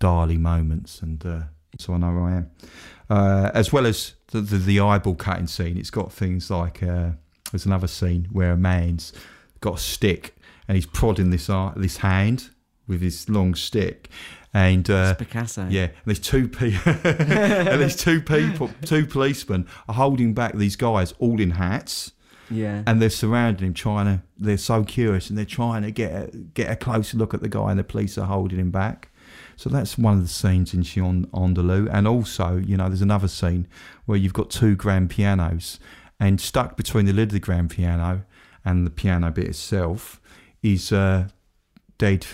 [0.00, 1.42] Dali moments, and uh,
[1.78, 2.50] so I know where I am.
[3.10, 7.10] Uh, as well as the, the the eyeball cutting scene, it's got things like uh,
[7.50, 9.12] there's another scene where a man's
[9.60, 10.34] got a stick
[10.68, 12.50] and he's prodding this eye, this hand
[12.86, 14.08] with his long stick,
[14.54, 15.66] and uh, It's Picasso.
[15.68, 20.76] yeah, and there's two people, and there's two people, two policemen are holding back these
[20.76, 22.12] guys, all in hats,
[22.50, 22.82] Yeah.
[22.86, 24.22] and they're surrounding him, trying to.
[24.38, 27.48] They're so curious, and they're trying to get a, get a closer look at the
[27.48, 29.09] guy, and the police are holding him back.
[29.60, 33.28] So that's one of the scenes in Chien Andalou, and also, you know, there's another
[33.28, 33.68] scene
[34.06, 35.78] where you've got two grand pianos,
[36.18, 38.24] and stuck between the lid of the grand piano
[38.64, 40.18] and the piano bit itself
[40.62, 41.28] is uh,
[41.98, 42.26] dead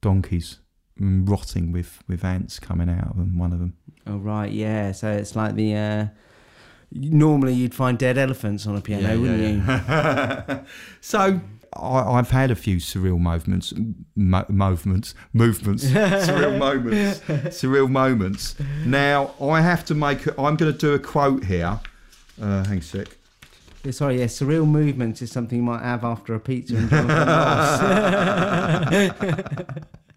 [0.00, 0.60] donkeys
[0.98, 3.36] mm, rotting with with ants coming out of them.
[3.36, 3.76] One of them.
[4.06, 4.92] oh, right, yeah.
[4.92, 5.74] So it's like the.
[5.74, 6.06] Uh,
[6.90, 10.64] normally you'd find dead elephants on a piano, wouldn't you?
[11.02, 11.38] so
[11.76, 13.72] I, I've had a few surreal movements,
[14.14, 18.56] mo- movements, movements, surreal moments, surreal moments.
[18.84, 20.26] Now I have to make.
[20.26, 21.80] A, I'm going to do a quote here.
[22.40, 23.08] Uh, hang a sec.
[23.84, 27.12] Yeah, Sorry, yeah, surreal movements is something you might have after a pizza and Jonathan.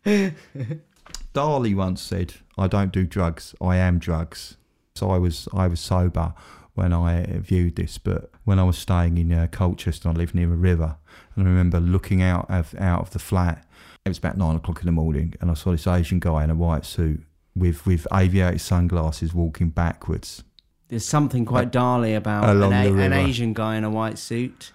[1.34, 3.56] Dali once said, "I don't do drugs.
[3.60, 4.58] I am drugs."
[4.96, 6.34] So I was I was sober
[6.76, 10.52] when I viewed this, but when I was staying in uh, Colchester, I lived near
[10.54, 10.98] a river,
[11.36, 13.66] and I remember looking out of out of the flat.
[14.06, 16.50] It was about nine o'clock in the morning, and I saw this Asian guy in
[16.50, 17.24] a white suit
[17.56, 20.44] with with aviator sunglasses walking backwards.
[20.90, 23.14] There's something quite Dali about an, a- an.
[23.14, 24.72] Asian guy in a white suit.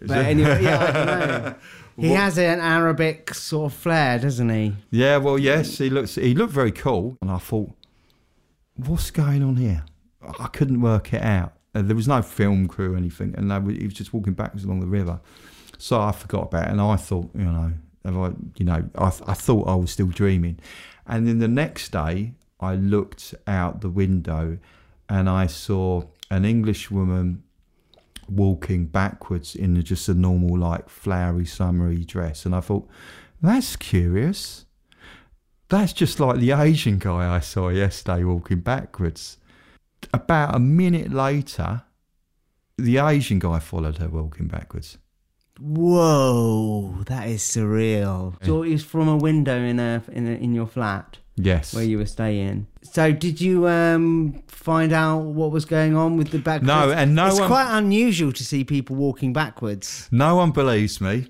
[0.00, 1.06] But anyway, yeah, I don't
[1.44, 1.54] know.
[2.00, 4.76] He What- has an Arabic sort of flair, doesn't he?
[4.92, 7.72] Yeah, well, yes, he looks he looked very cool, and I thought,
[8.76, 9.84] what's going on here?
[10.38, 11.54] I couldn't work it out.
[11.74, 14.32] Uh, there was no film crew or anything, and they were, he was just walking
[14.32, 15.20] backwards along the river.
[15.76, 17.72] So I forgot about it, and I thought, you know,
[18.04, 20.58] I, you know, I, I thought I was still dreaming.
[21.06, 24.58] And then the next day, I looked out the window,
[25.08, 27.42] and I saw an English woman
[28.28, 32.88] walking backwards in just a normal, like flowery, summery dress, and I thought,
[33.40, 34.64] that's curious.
[35.68, 39.36] That's just like the Asian guy I saw yesterday walking backwards.
[40.12, 41.82] About a minute later,
[42.76, 44.98] the Asian guy followed her walking backwards.
[45.60, 48.34] Whoa, that is surreal.
[48.44, 51.72] So it was from a window in a in a, in your flat Yes.
[51.74, 52.66] where you were staying.
[52.82, 56.62] So did you um find out what was going on with the back?
[56.62, 60.08] No, and no it's one- quite unusual to see people walking backwards.
[60.10, 61.28] No one believes me.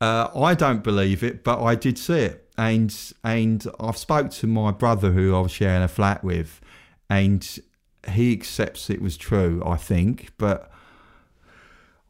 [0.00, 4.46] Uh, I don't believe it, but I did see it, and and I've spoke to
[4.46, 6.60] my brother who I was sharing a flat with,
[7.08, 7.42] and
[8.10, 9.62] he accepts it was true.
[9.64, 10.70] I think, but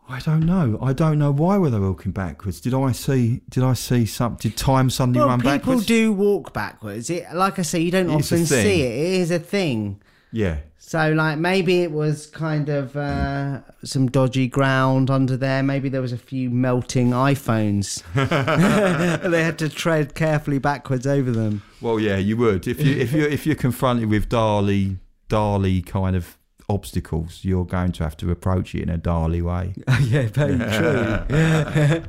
[0.09, 0.79] I don't know.
[0.83, 2.61] I don't know why were they walking backwards.
[2.61, 3.41] Did I see?
[3.49, 4.37] Did I see some?
[4.37, 5.87] Did time suddenly Well, run people backwards?
[5.87, 7.09] do walk backwards.
[7.09, 8.93] It, like I say, you don't It's often see it.
[8.93, 10.03] It is a thing.
[10.31, 10.59] Yeah.
[10.77, 15.63] So, like, maybe it was kind of uh, some dodgy ground under there.
[15.63, 18.03] Maybe there was a few melting iPhones.
[19.31, 21.63] they had to tread carefully backwards over them.
[21.81, 26.17] Well, yeah, you would if you if you if you're confronted with Dali Dali kind
[26.17, 29.75] of obstacles, you're going to have to approach it in a Dali way.
[30.03, 32.03] yeah, very true.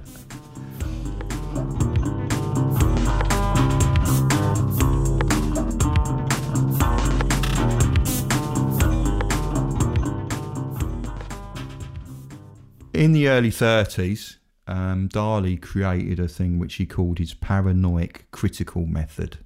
[12.93, 18.85] In the early 30s, um, Dali created a thing which he called his paranoid critical
[18.85, 19.44] method.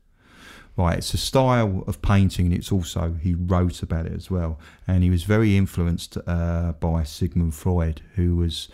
[0.79, 4.57] Right, it's a style of painting, and it's also he wrote about it as well.
[4.87, 8.69] And he was very influenced uh, by Sigmund Freud, who was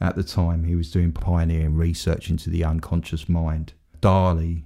[0.00, 3.72] at the time he was doing pioneering research into the unconscious mind.
[4.00, 4.62] Dali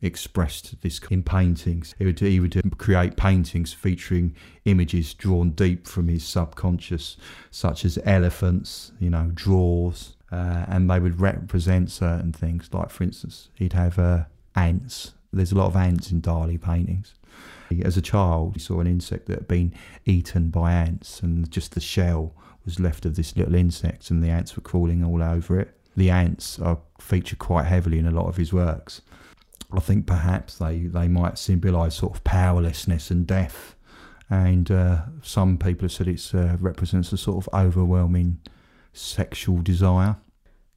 [0.00, 1.92] expressed this in paintings.
[1.98, 7.16] He would, he would create paintings featuring images drawn deep from his subconscious,
[7.50, 12.68] such as elephants, you know, drawers, uh, and they would represent certain things.
[12.72, 15.14] Like, for instance, he'd have uh, ants.
[15.32, 17.14] There's a lot of ants in Dali paintings.
[17.84, 19.72] As a child, he saw an insect that had been
[20.04, 24.28] eaten by ants, and just the shell was left of this little insect, and the
[24.28, 25.74] ants were crawling all over it.
[25.96, 29.00] The ants are featured quite heavily in a lot of his works.
[29.72, 33.74] I think perhaps they, they might symbolise sort of powerlessness and death,
[34.28, 38.38] and uh, some people have said it uh, represents a sort of overwhelming
[38.92, 40.16] sexual desire.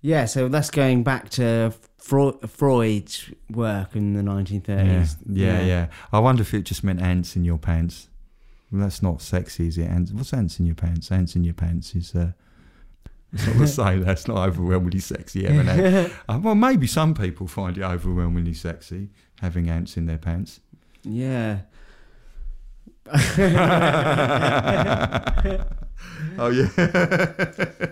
[0.01, 1.73] Yeah, so that's going back to
[2.05, 5.17] Freud's work in the 1930s.
[5.27, 5.87] Yeah, yeah, yeah.
[6.13, 8.09] I wonder if it just meant ants in your pants.
[8.71, 9.85] Well, that's not sexy, is it?
[9.85, 11.11] Ants, what's ants in your pants?
[11.11, 12.13] Ants in your pants is.
[12.13, 12.33] Uh,
[13.33, 14.03] it's not the same.
[14.03, 15.45] That's not overwhelmingly sexy.
[15.45, 16.13] Having ants.
[16.29, 19.09] Uh, well, maybe some people find it overwhelmingly sexy
[19.41, 20.59] having ants in their pants.
[21.03, 21.61] Yeah.
[26.37, 26.69] oh yeah.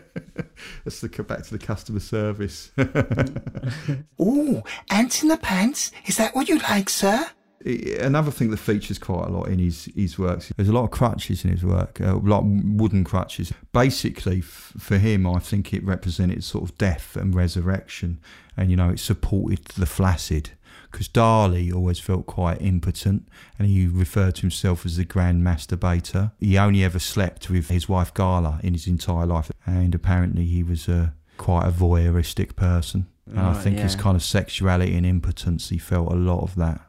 [0.86, 2.72] Let's look back to the customer service.
[4.20, 5.92] oh, ants in the pants?
[6.06, 7.26] Is that what you like, sir?
[7.66, 10.92] Another thing that features quite a lot in his, his works, there's a lot of
[10.92, 13.54] crutches in his work, uh, like wooden crutches.
[13.72, 18.20] Basically, f- for him, I think it represented sort of death and resurrection,
[18.58, 20.52] and you know, it supported the flaccid.
[20.94, 23.28] Because Dali always felt quite impotent,
[23.58, 26.34] and he referred to himself as the grand masturbator.
[26.40, 30.62] He only ever slept with his wife Gala in his entire life, and apparently he
[30.62, 33.08] was a quite a voyeuristic person.
[33.26, 36.54] And I Right, think his kind of sexuality and impotence, he felt a lot of
[36.58, 36.80] that.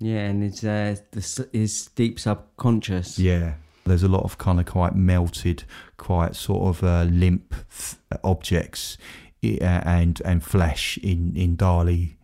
[0.00, 3.20] Yeah, and it's uh, the, his deep subconscious.
[3.20, 3.54] Yeah.
[3.84, 5.62] There's a lot of kind of quite melted,
[5.96, 8.98] quite sort of uh, limp th- objects
[9.44, 12.16] uh, and and flesh in in Dali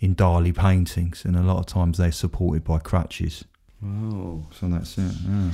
[0.00, 3.44] in Dali paintings, and a lot of times they're supported by crutches.
[3.84, 4.46] Oh.
[4.52, 5.12] So that's it.
[5.26, 5.50] Yeah.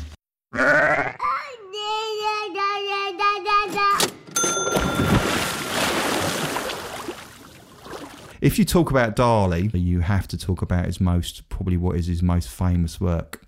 [8.40, 12.06] If you talk about Dali, you have to talk about his most, probably what is
[12.06, 13.42] his most famous work,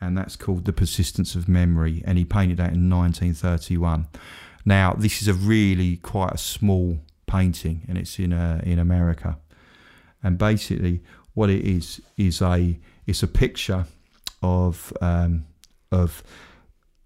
[0.00, 4.08] and that's called The Persistence of Memory, and he painted that in 1931.
[4.66, 9.38] Now, this is a really quite a small painting, and it's in uh, in America,
[10.26, 11.00] and basically
[11.34, 13.86] what it is is a it's a picture
[14.42, 15.46] of um,
[15.92, 16.24] of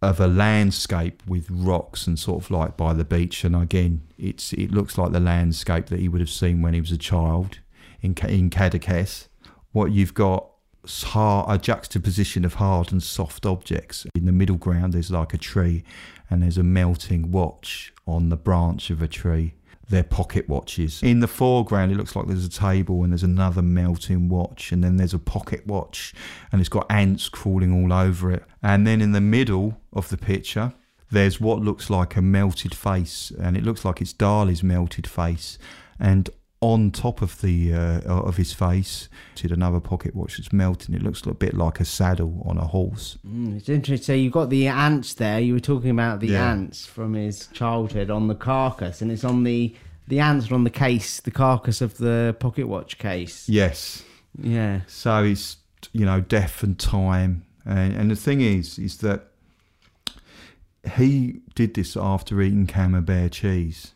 [0.01, 3.45] of a landscape with rocks and sort of like by the beach.
[3.45, 6.81] And again, it's it looks like the landscape that he would have seen when he
[6.81, 7.59] was a child
[8.01, 9.29] in in Cadaqués.
[9.73, 10.47] What you've got
[11.05, 14.07] a juxtaposition of hard and soft objects.
[14.15, 15.85] In the middle ground, there's like a tree,
[16.31, 19.53] and there's a melting watch on the branch of a tree.
[19.91, 21.03] They're pocket watches.
[21.03, 24.85] In the foreground, it looks like there's a table and there's another melting watch, and
[24.85, 26.15] then there's a pocket watch,
[26.53, 28.45] and it's got ants crawling all over it.
[28.63, 30.73] And then in the middle of the picture,
[31.11, 35.59] there's what looks like a melted face, and it looks like it's Dali's melted face.
[35.99, 36.31] And
[36.63, 40.95] on top of the uh, of his face, did another pocket watch that's melting.
[40.95, 43.17] It looks a bit like a saddle on a horse.
[43.27, 44.05] Mm, it's interesting.
[44.05, 45.41] So you've got the ants there.
[45.41, 46.51] You were talking about the Yeah.
[46.53, 49.75] ants from his childhood on the carcass, and it's on the
[50.09, 53.49] the ants are on the case, the carcass of the pocket watch case.
[53.49, 54.03] Yes.
[54.39, 54.81] Yeah.
[54.87, 55.57] So it's
[55.93, 59.29] you know death and time, and, and the thing is, is that
[60.97, 63.93] he did this after eating camembert cheese.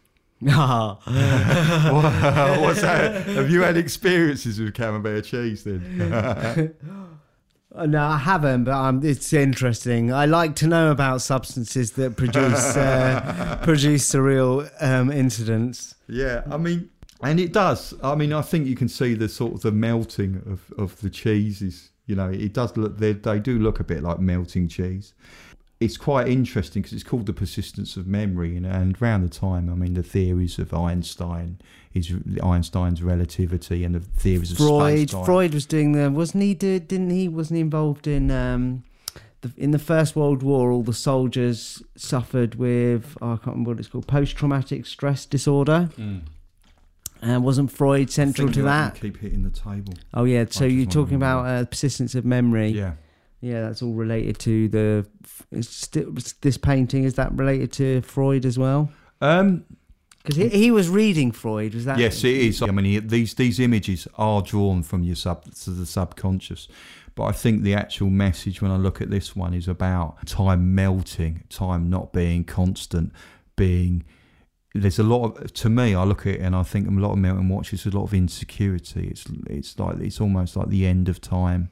[0.48, 0.98] Ah.
[1.92, 3.26] What- What's that?
[3.26, 6.74] Have you had experiences with camembert cheese then?
[7.86, 10.12] No, I haven't, but um, it's interesting.
[10.12, 15.96] I like to know about substances that produce uh, produce surreal um, incidents.
[16.06, 16.88] yeah, I mean,
[17.20, 17.92] and it does.
[18.00, 21.10] I mean, I think you can see the sort of the melting of, of the
[21.10, 21.90] cheeses.
[22.06, 22.98] You know, it does look.
[22.98, 25.12] They they do look a bit like melting cheese.
[25.80, 29.68] It's quite interesting because it's called the persistence of memory, and, and around the time,
[29.68, 31.58] I mean, the theories of Einstein,
[31.90, 35.24] his Einstein's relativity, and the theories of Freud, space-time.
[35.24, 36.54] Freud was doing the wasn't he?
[36.54, 37.28] Did, didn't he?
[37.28, 38.84] Wasn't he involved in um,
[39.40, 40.70] the, in the First World War?
[40.70, 45.26] All the soldiers suffered with oh, I can't remember what it's called, post traumatic stress
[45.26, 45.90] disorder.
[47.22, 49.00] And wasn't Freud central Think to that?
[49.00, 49.94] Keep hitting the table.
[50.12, 50.44] Oh yeah.
[50.50, 52.68] So you're talking about uh, persistence of memory.
[52.68, 52.92] Yeah.
[53.44, 55.06] Yeah, that's all related to the.
[56.40, 58.90] This painting is that related to Freud as well?
[59.20, 59.64] Um,
[60.22, 61.74] Because he, he was reading Freud.
[61.74, 61.98] Was that?
[61.98, 62.62] Yes, it is.
[62.62, 66.68] I mean, he- these these images are drawn from your sub to the subconscious,
[67.14, 70.74] but I think the actual message when I look at this one is about time
[70.74, 73.12] melting, time not being constant,
[73.56, 74.04] being
[74.74, 75.94] there's a lot of to me.
[75.94, 78.04] I look at it and I think a lot of Melton Watch is a lot
[78.04, 79.08] of insecurity.
[79.08, 81.68] It's it's like it's almost like the end of time.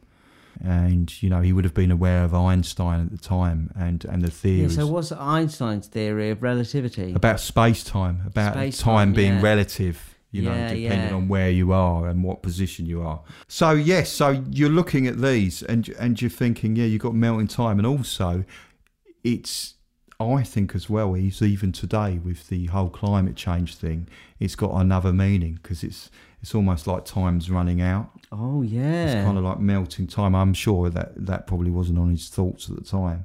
[0.61, 4.23] And you know he would have been aware of Einstein at the time and and
[4.23, 7.13] the Yeah, so what's Einstein's theory of relativity?
[7.15, 9.43] about space time, about Space-time, time being yeah.
[9.43, 13.23] relative, you know, Yeah, depending on where you are and what position you are.
[13.49, 17.49] So yes, so you're looking at these and and you're thinking, yeah, you've got melting
[17.49, 18.45] time, and also
[19.25, 19.75] it's
[20.21, 24.73] I think as well, is even today with the whole climate change thing, it's got
[24.73, 26.11] another meaning because it's
[26.43, 28.11] it's almost like time's running out.
[28.33, 30.35] oh yeah, It's kind of like melting time.
[30.35, 33.25] I'm sure that that probably wasn't on his thoughts at the time.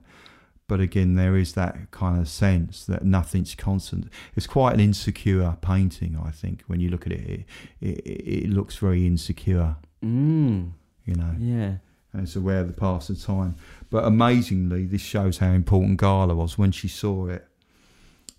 [0.67, 4.09] But again, there is that kind of sense that nothing's constant.
[4.35, 6.63] It's quite an insecure painting, I think.
[6.67, 7.45] When you look at it,
[7.79, 10.71] it, it, it looks very insecure, Mm,
[11.05, 11.77] you know, yeah.
[12.13, 13.55] and it's aware of the past of time.
[13.89, 17.47] But amazingly, this shows how important Gala was when she saw it.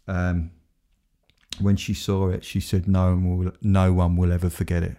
[0.06, 0.50] Um,
[1.60, 4.96] when she saw it, she said, "No one will, no one will ever forget it."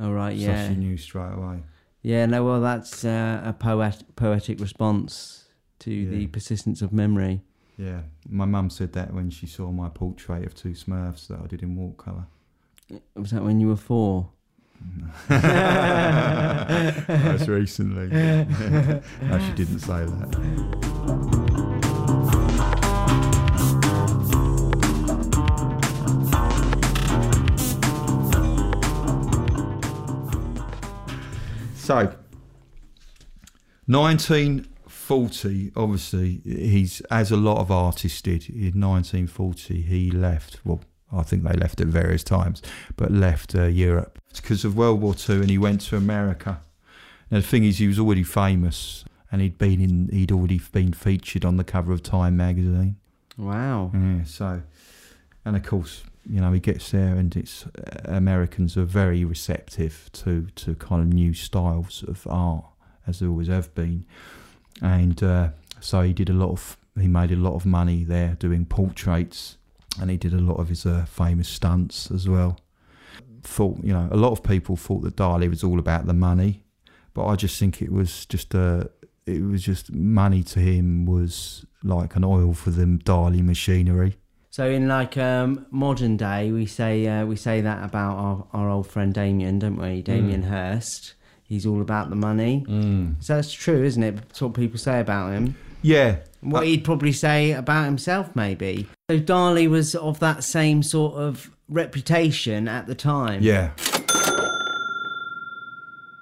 [0.00, 0.36] All right.
[0.36, 0.46] yeah.
[0.46, 0.68] So Yeah.
[0.68, 1.62] she knew straight away.
[2.02, 2.26] Yeah.
[2.26, 2.44] No.
[2.44, 5.44] Well, that's uh, a poet poetic response
[5.80, 7.42] to the persistence of memory.
[7.76, 11.46] Yeah, my mum said that when she saw my portrait of two Smurfs that I
[11.46, 12.26] did in watercolour.
[13.14, 14.30] Was that when you were four?
[17.08, 18.08] That's recently.
[19.22, 21.47] no, she didn't say that.
[31.88, 32.12] So,
[33.86, 38.50] 1940, obviously, he's as a lot of artists did.
[38.50, 40.60] In 1940, he left.
[40.66, 42.60] Well, I think they left at various times,
[42.96, 46.60] but left uh, Europe because of World War Two, and he went to America.
[47.30, 50.10] Now the thing is, he was already famous, and he'd been in.
[50.12, 52.96] He'd already been featured on the cover of Time magazine.
[53.38, 53.92] Wow.
[53.94, 54.62] Yeah, so,
[55.42, 60.10] and of course, you know, he gets there, and it's uh, Americans are very receptive
[60.12, 62.64] to to kind of new styles of art,
[63.06, 64.04] as they always have been,
[64.82, 65.48] and uh,
[65.80, 66.76] so he did a lot of.
[67.00, 69.56] He made a lot of money there doing portraits,
[70.00, 72.58] and he did a lot of his uh, famous stunts as well.
[73.42, 76.64] Thought, you know, a lot of people thought that Dali was all about the money,
[77.14, 78.90] but I just think it was just a.
[79.26, 84.16] It was just money to him was like an oil for the Dali machinery.
[84.58, 88.68] So in like um, modern day, we say uh, we say that about our, our
[88.68, 90.02] old friend Damien, don't we?
[90.02, 91.14] Damien Hirst.
[91.44, 92.64] He's all about the money.
[93.20, 94.16] So that's true, isn't it?
[94.16, 95.54] That's what people say about him.
[95.80, 98.88] Yeah, What Uh, he'd probably say about himself, maybe.
[99.08, 103.42] So Dali was of that same sort of reputation at the time.
[103.42, 103.70] Yeah.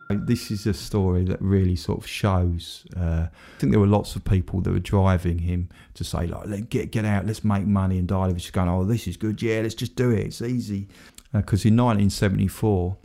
[0.09, 2.87] This is a story that really sort of shows.
[2.97, 6.47] Uh, I think there were lots of people that were driving him to say, like,
[6.47, 9.17] "Let get get out, let's make money." And Dali was just going, "Oh, this is
[9.17, 9.43] good.
[9.43, 10.27] Yeah, let's just do it.
[10.27, 10.89] It's easy."
[11.33, 12.97] Because in 1974,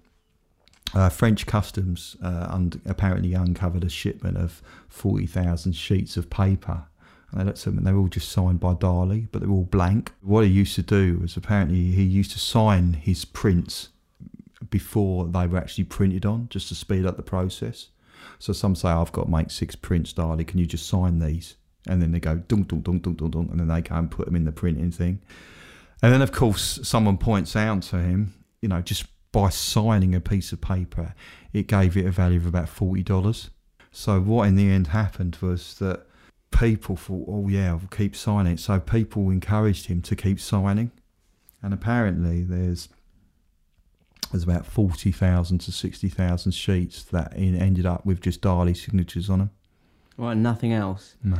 [0.93, 6.85] uh, French customs uh, un- apparently uncovered a shipment of 40,000 sheets of paper.
[7.31, 9.55] And they looked at them they were all just signed by Dali, but they were
[9.55, 10.11] all blank.
[10.21, 13.89] What he used to do was apparently he used to sign his prints
[14.71, 17.89] before they were actually printed on, just to speed up the process.
[18.39, 21.55] So some say, I've got make six prints, Dali, can you just sign these?
[21.87, 24.09] And then they go, dunk, dunk, dunk, dunk, dunk, dunk, and then they go and
[24.09, 25.21] put them in the printing thing.
[26.01, 30.19] And then, of course, someone points out to him, you know, just by signing a
[30.19, 31.13] piece of paper,
[31.53, 33.49] it gave it a value of about $40.
[33.91, 36.05] So, what in the end happened was that
[36.51, 38.57] people thought, oh, yeah, I'll keep signing.
[38.57, 40.91] So, people encouraged him to keep signing.
[41.61, 42.89] And apparently, there's
[44.31, 49.39] there's about 40,000 to 60,000 sheets that in, ended up with just Dali signatures on
[49.39, 49.51] them.
[50.17, 51.15] Right, nothing else.
[51.23, 51.37] No.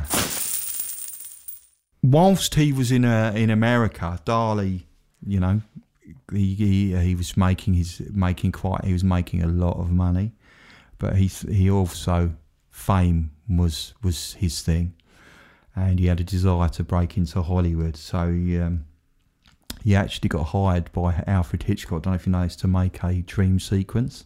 [2.02, 4.82] Whilst he was in uh, in America, Dali,
[5.24, 5.62] you know,
[6.32, 10.32] he, he he was making his making quite he was making a lot of money,
[10.98, 12.32] but he he also
[12.70, 14.94] fame was was his thing,
[15.76, 17.96] and he had a desire to break into Hollywood.
[17.96, 18.84] So he um,
[19.84, 21.98] he actually got hired by Alfred Hitchcock.
[21.98, 24.24] I don't know if you know this to make a dream sequence.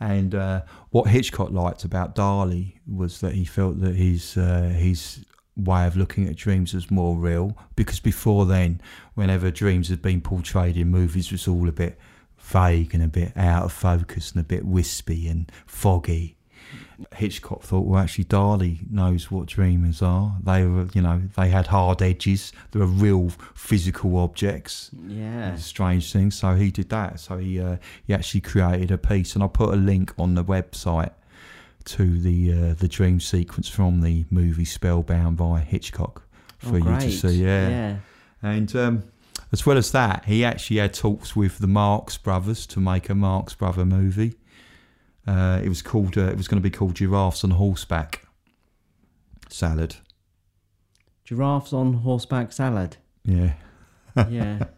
[0.00, 5.24] And uh, what Hitchcock liked about Dali was that he felt that his uh, his
[5.56, 8.80] way of looking at dreams was more real because before then,
[9.14, 11.98] whenever dreams had been portrayed in movies, it was all a bit
[12.38, 16.36] vague and a bit out of focus and a bit wispy and foggy.
[17.16, 20.36] Hitchcock thought, well, actually, Dali knows what dreamers are.
[20.42, 22.52] They were, you know, they had hard edges.
[22.70, 25.56] They were real physical objects Yeah.
[25.56, 26.30] strange thing.
[26.30, 27.20] So he did that.
[27.20, 27.76] So he uh,
[28.06, 31.12] he actually created a piece, and I put a link on the website
[31.86, 36.22] to the uh, the dream sequence from the movie Spellbound by Hitchcock
[36.58, 37.42] for Oh, you to see.
[37.42, 37.68] Yeah.
[37.68, 37.96] Yeah.
[38.42, 39.02] And um,
[39.52, 43.14] as well as that, he actually had talks with the Marx Brothers to make a
[43.14, 44.34] Marx Brother movie.
[45.26, 46.16] Uh, it was called.
[46.18, 48.26] Uh, it was going to be called Giraffes on Horseback
[49.48, 49.96] Salad.
[51.24, 52.96] Giraffes on horseback salad.
[53.24, 53.54] Yeah.
[54.28, 54.64] Yeah.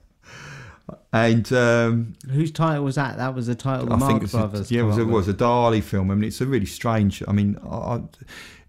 [1.12, 3.16] And um, Whose title was that?
[3.16, 4.70] That was the title the think Marx it's a, Brothers.
[4.70, 6.10] yeah, it was, it was a Dali film.
[6.10, 7.22] I mean, it's a really strange.
[7.26, 8.02] I mean, I-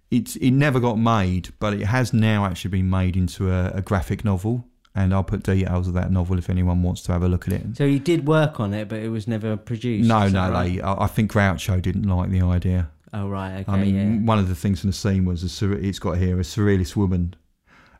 [0.09, 3.81] it's it never got made, but it has now actually been made into a, a
[3.81, 4.65] graphic novel.
[4.97, 7.53] And I'll put details of that novel if anyone wants to have a look at
[7.53, 7.77] it.
[7.77, 10.07] So he did work on it, but it was never produced.
[10.07, 10.75] No, no, right?
[10.75, 10.81] they.
[10.81, 12.89] I I think Groucho didn't like the idea.
[13.13, 14.27] Oh right, okay, I mean, yeah.
[14.27, 16.95] one of the things in the scene was a, sur- it's got here a surrealist
[16.95, 17.35] woman.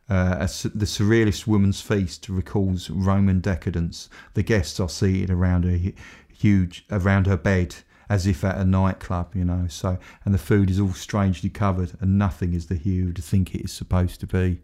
[0.09, 4.09] Uh, a, the surrealist woman's feast recalls Roman decadence.
[4.33, 5.93] The guests are seated around a
[6.33, 7.75] huge around her bed
[8.09, 9.67] as if at a nightclub, you know.
[9.69, 13.53] So, and the food is all strangely covered, and nothing is the hue you'd think
[13.53, 14.61] it is supposed to be.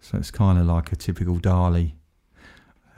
[0.00, 1.92] So it's kind of like a typical Dali.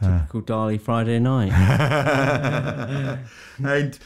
[0.00, 1.52] Uh, Typical Dali Friday night.
[3.64, 3.98] and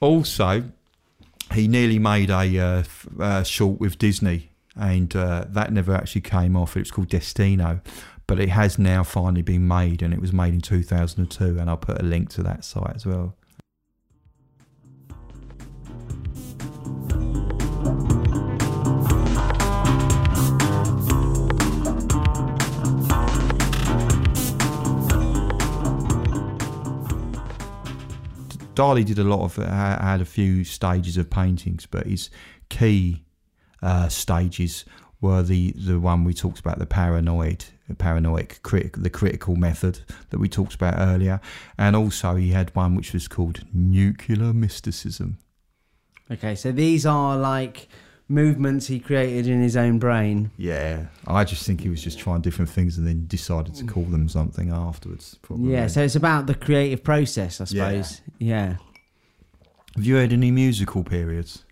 [0.00, 0.64] also,
[1.52, 2.82] he nearly made a uh,
[3.20, 6.76] uh, short with Disney, and uh, that never actually came off.
[6.76, 7.80] It was called Destino,
[8.26, 11.58] but it has now finally been made, and it was made in 2002.
[11.58, 13.36] And I'll put a link to that site as well.
[28.74, 32.30] Dali did a lot of had a few stages of paintings, but his
[32.68, 33.24] key
[33.82, 34.84] uh, stages
[35.20, 38.48] were the the one we talked about, the paranoid, the paranoid
[38.96, 40.00] the critical method
[40.30, 41.40] that we talked about earlier,
[41.76, 45.38] and also he had one which was called nuclear mysticism.
[46.30, 47.88] okay, so these are like
[48.28, 50.50] movements he created in his own brain.
[50.56, 54.04] Yeah, I just think he was just trying different things and then decided to call
[54.04, 55.36] them something afterwards.
[55.42, 55.72] Probably.
[55.72, 58.20] Yeah, so it's about the creative process, I suppose.
[58.38, 58.76] Yeah.
[59.96, 61.64] have you had any musical periods?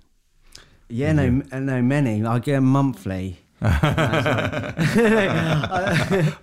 [0.89, 1.29] Yeah, no,
[1.59, 2.25] no, many.
[2.25, 3.39] I get 'em monthly.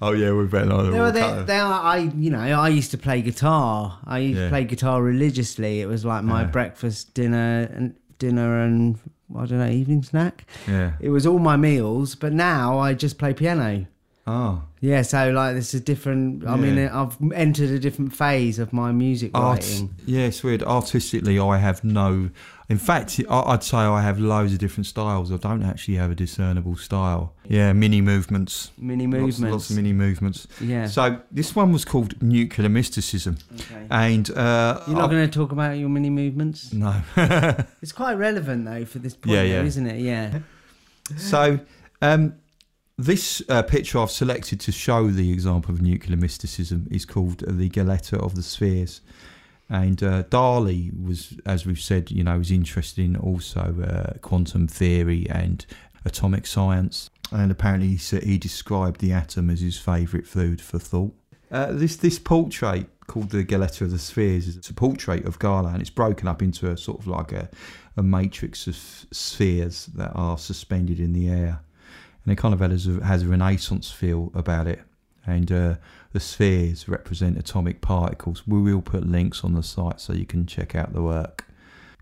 [0.01, 0.83] Oh yeah, we better not.
[1.13, 3.99] They they, they are, I, you know, I used to play guitar.
[4.05, 4.45] I used Yeah.
[4.45, 5.81] to play guitar religiously.
[5.81, 6.47] It was like my Yeah.
[6.47, 8.99] breakfast, dinner, and dinner and
[9.35, 10.45] I don't know, evening snack.
[10.67, 10.93] yeah.
[10.99, 12.15] It was all my meals.
[12.15, 13.87] But now I just play piano.
[14.25, 14.63] Oh.
[14.81, 16.45] Yeah, so like this is different.
[16.45, 19.95] I mean, I've entered a different phase of my music Art, writing.
[20.05, 20.61] yeah, it's weird.
[20.63, 22.29] Artistically, I have no.
[22.69, 25.31] In fact, I- I'd say I have loads of different styles.
[25.31, 27.33] I don't actually have a discernible style.
[27.47, 28.71] Yeah, mini movements.
[28.77, 29.39] Mini movements.
[29.39, 30.47] lots of mini movements.
[30.59, 30.85] yeah.
[30.87, 33.87] So this one was called Nuclear Mysticism, okay.
[33.89, 36.73] and uh, You're not going to talk about your mini movements?
[36.73, 37.01] no.
[37.81, 40.01] It's quite relevant though for this point, Yeah, though, isn't it?
[40.01, 40.39] Yeah.
[41.17, 41.59] so
[42.01, 42.33] um,
[42.97, 47.69] this uh, picture I've selected to show the example of nuclear mysticism is called the
[47.69, 48.99] Galatea of the Spheres.
[49.69, 54.67] And uh, Dali was, as we've said, you know, was interested in also uh, quantum
[54.67, 55.65] theory and
[56.05, 57.09] atomic science.
[57.31, 61.13] And apparently, he, he described the atom as his favourite food for thought.
[61.51, 65.69] Uh, this this portrait called the Galatea of the Spheres is a portrait of Gala,
[65.69, 67.49] and it's broken up into a sort of like a,
[67.95, 71.61] a matrix of spheres that are suspended in the air,
[72.23, 74.81] and it kind of has a, has a Renaissance feel about it.
[75.27, 75.75] And uh,
[76.13, 78.47] the spheres represent atomic particles.
[78.47, 81.45] We will put links on the site so you can check out the work.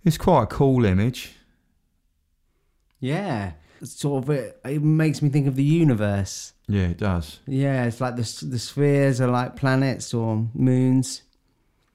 [0.03, 1.33] It's quite a cool image.
[2.99, 3.53] Yeah.
[3.83, 6.53] Sort of, it, it makes me think of the universe.
[6.67, 7.39] Yeah, it does.
[7.45, 11.23] Yeah, it's like the the spheres are like planets or moons.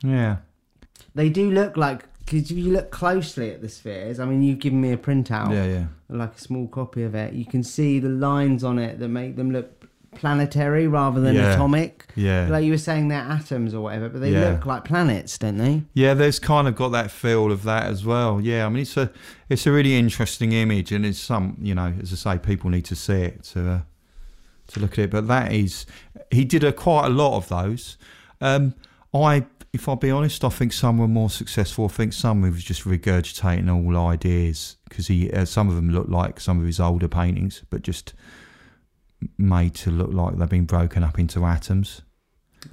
[0.02, 0.38] Yeah.
[1.14, 4.60] They do look like because if you look closely at the spheres, I mean, you've
[4.60, 5.86] given me a printout, Yeah, yeah.
[6.08, 7.32] like a small copy of it.
[7.34, 9.79] You can see the lines on it that make them look
[10.14, 11.52] planetary rather than Yeah.
[11.54, 12.06] atomic.
[12.16, 12.48] Yeah.
[12.50, 14.50] Like you were saying, they're atoms or whatever, but they Yeah.
[14.50, 15.82] look like planets, don't they?
[15.94, 18.40] Yeah, there's kind of got that feel of that as well.
[18.40, 19.10] Yeah, I mean it's a
[19.48, 22.84] it's a really interesting image, and it's some you know as I say, people need
[22.86, 23.78] to see it to uh,
[24.68, 25.10] to look at it.
[25.10, 25.86] But that is
[26.30, 27.96] he did a quite a lot of those.
[28.40, 28.74] Um,
[29.12, 31.84] I, if I'll be honest, I think some were more successful.
[31.84, 35.90] I think some he was just regurgitating all ideas because he uh, some of them
[35.90, 38.12] look like some of his older paintings, but just
[39.38, 42.02] made to look like they've been broken up into atoms.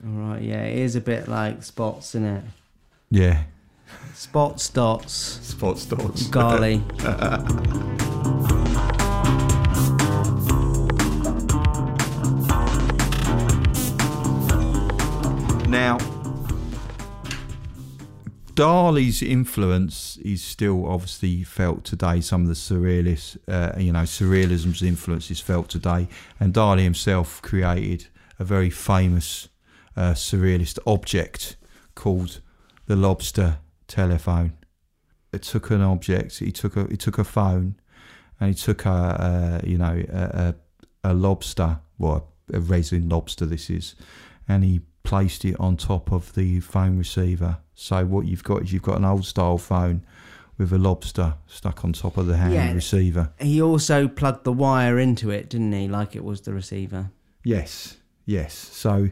[0.05, 2.43] All right, yeah, it is a bit like spots, isn't it?
[3.09, 3.43] Yeah,
[4.13, 6.27] Spots, dots, spots dots.
[6.27, 6.83] golly.
[15.67, 15.97] Now,
[18.57, 22.21] Dali's influence is still obviously felt today.
[22.21, 26.07] Some of the surrealist, uh, you know, surrealism's influence is felt today,
[26.39, 28.07] and Dali himself created
[28.39, 29.49] a very famous
[29.95, 31.55] uh, surrealist object
[31.93, 32.41] called
[32.87, 34.53] the lobster telephone.
[35.31, 36.39] It took an object.
[36.39, 37.75] He took a he took a phone,
[38.39, 40.55] and he took a, a you know a,
[41.03, 43.93] a, a lobster, well a resin lobster this is,
[44.47, 47.59] and he placed it on top of the phone receiver.
[47.79, 50.03] So what you've got is you've got an old style phone
[50.57, 52.73] with a lobster stuck on top of the hand Yeah.
[52.73, 53.29] receiver.
[53.39, 55.87] He also plugged the wire into it, didn't he?
[55.87, 57.11] Like it was the receiver.
[57.43, 58.55] Yes, yes.
[58.55, 59.09] So,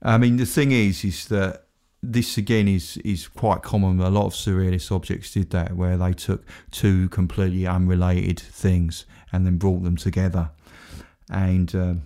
[0.00, 1.64] I mean, the thing is, is that
[2.04, 3.98] this again is is quite common.
[4.00, 9.44] A lot of surrealist objects did that, where they took two completely unrelated things and
[9.44, 10.50] then brought them together.
[11.28, 12.02] And um,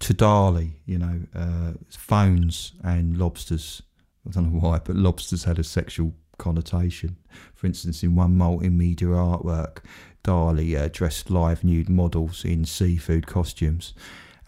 [0.00, 3.82] to Dali, you know, uh, phones and lobsters.
[4.26, 7.16] I don't know why, but lobsters had a sexual connotation.
[7.54, 9.78] For instance, in one multimedia artwork,
[10.24, 13.94] Dali uh, dressed live nude models in seafood costumes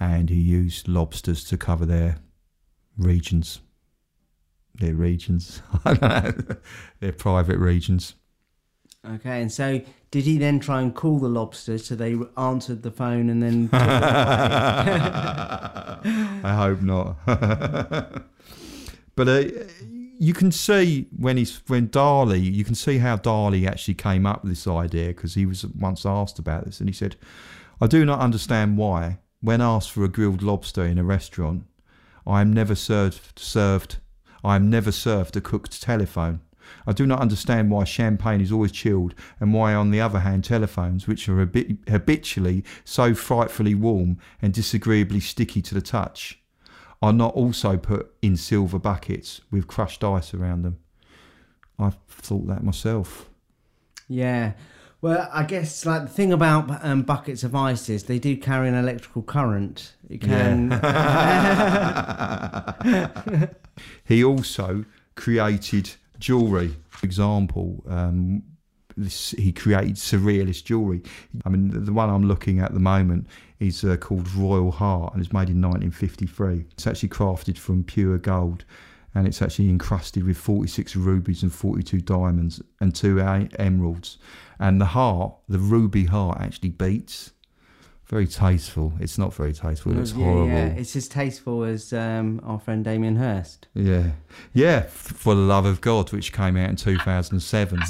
[0.01, 2.19] and he used lobsters to cover their
[2.97, 3.61] regions.
[4.75, 5.63] Their regions.
[5.85, 6.57] I don't know.
[7.01, 8.15] Their private regions.
[9.07, 12.91] Okay, and so did he then try and call the lobsters so they answered the
[12.91, 13.69] phone and then?
[13.69, 15.01] took it away?
[16.45, 17.17] I hope not.
[19.19, 19.49] but uh,
[20.21, 24.45] you can see when he's when Dali, you can see how Dali actually came up
[24.45, 27.17] with this idea because he was once asked about this and he said,
[27.81, 31.65] "I do not understand why, when asked for a grilled lobster in a restaurant,
[32.29, 33.97] I am never served served.
[34.45, 36.41] I am never served a cooked telephone."
[36.87, 40.45] I do not understand why champagne is always chilled and why, on the other hand,
[40.45, 46.38] telephones, which are habi- habitually so frightfully warm and disagreeably sticky to the touch,
[47.01, 50.79] are not also put in silver buckets with crushed ice around them.
[51.79, 53.29] I've thought that myself.
[54.09, 54.53] yeah.
[55.01, 58.69] Well, I guess like the thing about um, buckets of ice is they do carry
[58.69, 59.95] an electrical current.
[60.09, 60.73] You can.
[64.05, 64.85] he also
[65.15, 66.75] created jewellery.
[66.89, 68.43] For example, um,
[69.05, 71.03] this, he created surrealist jewellery.
[71.45, 73.27] I mean, the, the one I'm looking at the moment
[73.61, 76.65] is uh, called Royal Heart and it's made in 1953.
[76.73, 78.65] It's actually crafted from pure gold
[79.15, 84.19] and it's actually encrusted with 46 rubies and 42 diamonds and two emeralds.
[84.59, 87.33] And the heart, the ruby heart, actually beats.
[88.07, 88.95] Very tasteful.
[89.01, 89.99] It's not very tasteful.
[89.99, 90.49] It's yeah, horrible.
[90.49, 90.67] yeah.
[90.69, 93.69] It's as tasteful as um, our friend Damien Hirst.
[93.75, 94.13] Yeah,
[94.55, 97.83] yeah, for the love of God, which came out in 2007.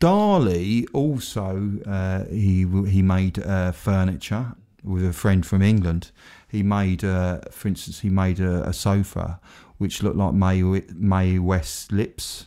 [0.00, 6.10] Dali also uh, he he made uh, furniture with a friend from England.
[6.48, 9.40] He made, uh, for instance, he made a, a sofa
[9.78, 10.62] which looked like May
[10.94, 12.46] Mae West's lips,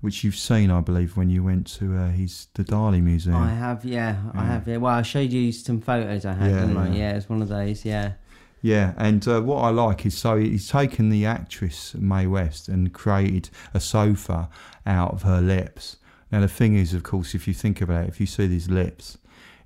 [0.00, 3.36] which you've seen, I believe, when you went to uh, his the Dali Museum.
[3.36, 4.66] I have, yeah, I have.
[4.68, 4.78] Yeah.
[4.78, 6.88] Well, I showed you some photos I had, Yeah, didn't I?
[6.88, 6.94] yeah.
[6.94, 7.84] Yeah, it's one of those.
[7.84, 8.12] Yeah.
[8.60, 12.92] Yeah, and uh, what I like is so he's taken the actress Mae West and
[12.92, 14.48] created a sofa
[14.84, 15.96] out of her lips.
[16.30, 18.68] Now the thing is, of course, if you think about it, if you see these
[18.68, 19.18] lips,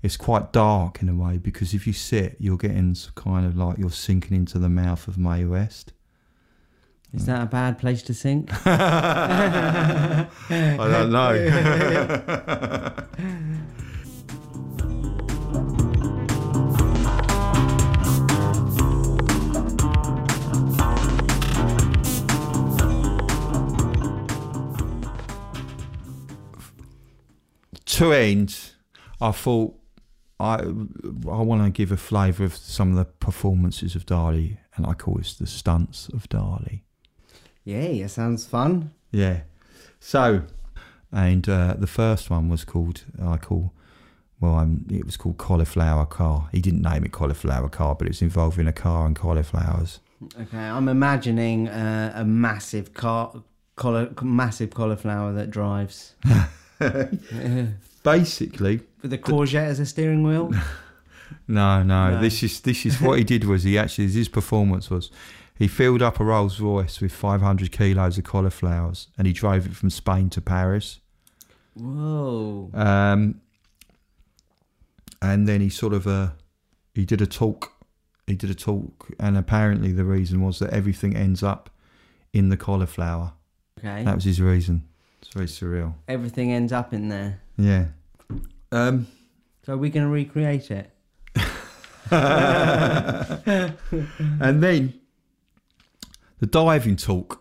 [0.03, 3.79] it's quite dark in a way because if you sit, you're getting kind of like
[3.79, 5.93] you're sinking into the mouth of Mae West.
[7.15, 8.49] Is that a bad place to sink?
[8.67, 11.35] I don't know.
[27.99, 28.73] to end,
[29.21, 29.75] I thought
[30.41, 34.87] I I want to give a flavour of some of the performances of Dali, and
[34.87, 36.81] I call this the stunts of Dali.
[37.65, 38.93] yeah, yeah, sounds fun.
[39.11, 39.43] Yeah.
[40.01, 40.43] So,
[41.13, 43.73] and uh, the first one was called I call
[44.41, 46.49] well, um, it was called cauliflower car.
[46.51, 50.01] He didn't name it cauliflower car, but it's involving a car and cauliflowers.
[50.41, 53.33] Okay, I'm imagining uh, a massive car,
[53.77, 56.15] cauli- massive cauliflower that drives
[58.03, 60.53] Basically, with a courgette as a steering wheel.
[61.49, 62.21] No, no, No.
[62.21, 65.11] This is this is what he did was he actually his performance was
[65.59, 69.75] he filled up a Rolls Royce with 500 kilos of cauliflowers and he drove it
[69.75, 71.01] from Spain to Paris.
[71.75, 72.71] Whoa!
[72.75, 73.41] Um,
[75.21, 76.31] and then he sort of uh,
[76.95, 77.73] he did a talk.
[78.27, 81.71] He did a talk, and apparently the reason was that everything ends up
[82.33, 83.33] in the cauliflower.
[83.79, 84.87] Okay, That was his reason.
[85.35, 85.95] It's very surreal.
[86.09, 87.41] everything ends up in there.
[87.57, 87.87] Yeah.
[88.71, 89.07] Um,
[89.65, 90.91] So are we going to recreate it?
[92.11, 93.73] and
[94.63, 94.93] then
[96.39, 97.41] the diving talk.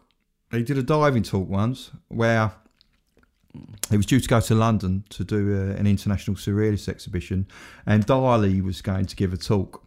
[0.52, 2.54] He did a diving talk once where
[3.90, 7.46] he was due to go to London to do uh, an international surrealist exhibition,
[7.86, 9.84] and Dali was going to give a talk.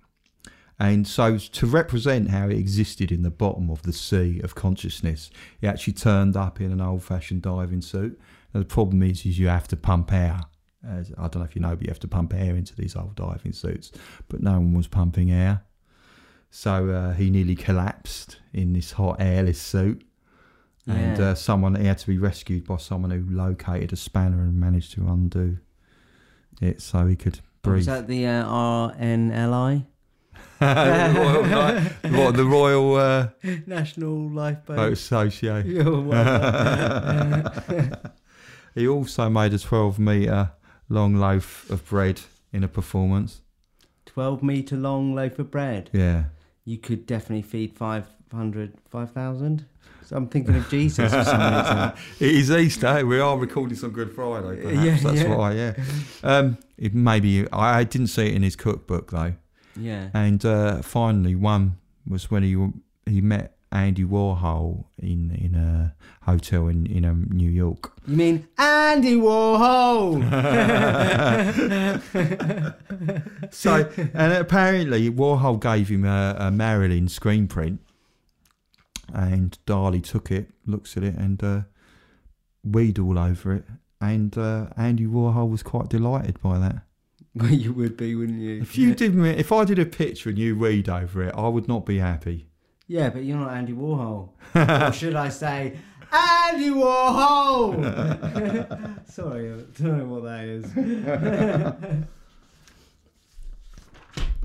[0.79, 5.31] And so, to represent how it existed in the bottom of the sea of consciousness,
[5.61, 8.18] he actually turned up in an old-fashioned diving suit.
[8.53, 10.41] Now, the problem is, is you have to pump air.
[10.87, 12.97] As, I don't know if you know, but you have to pump air into these
[12.97, 13.93] old diving suits.
[14.29, 15.62] But no one was pumping air,
[16.51, 20.05] so uh, he nearly collapsed in this hot airless suit.
[20.87, 21.31] And Yeah.
[21.31, 24.93] uh, someone he had to be rescued by someone who located a spanner and managed
[24.95, 25.59] to undo
[26.61, 27.77] it so he could breathe.
[27.79, 29.87] Was that the uh, RNLI?
[30.59, 31.80] The Royal,
[32.24, 33.28] what, the Royal uh,
[33.66, 34.76] National Lifeboat.
[34.76, 36.11] Boat Association.
[38.74, 40.51] He also made a 12 metre
[40.89, 42.22] long loaf of bread
[42.53, 43.41] in a performance.
[44.07, 45.91] 12 metre long loaf of bread.
[45.93, 46.24] Yeah.
[46.64, 49.66] You could definitely feed 500, 5,000.
[50.05, 51.93] So I'm thinking of Jesus for some reason.
[52.20, 53.07] It is Easter.
[53.07, 54.62] We are recording some Good Friday.
[54.62, 54.85] Perhaps.
[54.85, 55.35] Yeah, That's yeah.
[55.37, 55.53] why.
[55.53, 55.74] Yeah.
[56.22, 59.35] Um, it maybe I didn't see it in his cookbook though.
[59.77, 60.11] Yeah.
[60.14, 62.57] And uh, finally, one was when he
[63.11, 67.93] he met Andy Warhol in in a hotel in in um, New York.
[68.07, 70.22] You mean Andy Warhol?
[73.51, 77.81] So, and apparently Warhol gave him a, a Marilyn screen print,
[79.12, 81.61] and Dali took it, looks at it, and uh,
[82.64, 83.64] weed all over it.
[84.01, 86.83] And uh, Andy Warhol was quite delighted by that.
[87.41, 88.62] well, you would be, wouldn't you?
[88.62, 91.49] If you did, me, if I did a picture and you weed over it, I
[91.49, 92.47] would not be happy.
[92.87, 94.28] Yeah, but you're not Andy Warhol.
[94.55, 95.76] or should I say,
[96.12, 97.74] Andy Warhol?
[99.11, 102.07] Sorry, I don't know what that is.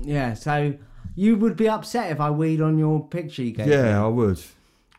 [0.02, 0.74] yeah, so
[1.14, 3.72] you would be upset if I weed on your picture you gave me.
[3.72, 4.40] Yeah, I would.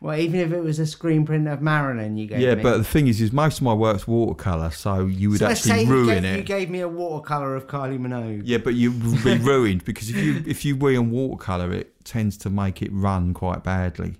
[0.02, 2.62] Well, even if it was a screen print of Marilyn you gave Yeah, me.
[2.64, 5.60] but the thing is, is most of my work's watercolor, so you would So let's
[5.60, 8.42] say actually you ruin gave, you gave me a watercolor of Kylie Minogue.
[8.44, 12.04] Yeah, but you would be ruined because if you if you wee on watercolor, it
[12.04, 14.16] tends to make it run quite badly.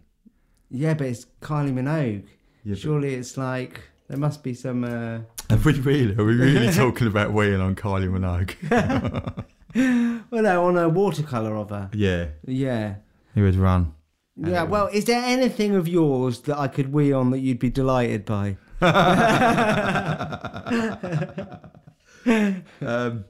[0.71, 2.23] Yeah, but it's Kylie Minogue.
[2.65, 4.85] Yeah, but- Surely it's like there must be some.
[4.85, 5.19] Uh...
[5.51, 6.15] Are we really?
[6.17, 9.45] Are we really talking about weeing on Kylie Minogue?
[9.75, 11.89] Well, no, on a watercolor of her.
[11.95, 12.97] yeah, Yeah.
[13.35, 13.95] it would run.
[14.37, 17.71] Yeah, well, is there anything of yours that I could wee on that you'd be
[17.71, 18.57] delighted by?
[22.81, 23.25] Um,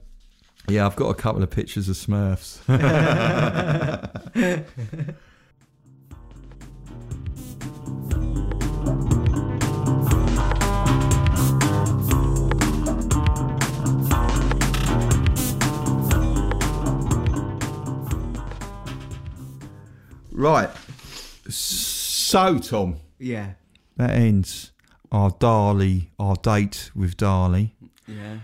[0.69, 2.59] yeah, I've got a couple of pictures of Smurfs.
[20.31, 20.69] right.
[21.53, 22.97] So, Tom.
[23.19, 23.51] Yeah.
[23.97, 24.71] That ends
[25.11, 27.71] our Dali, our date with Dali.
[28.07, 28.39] Yeah.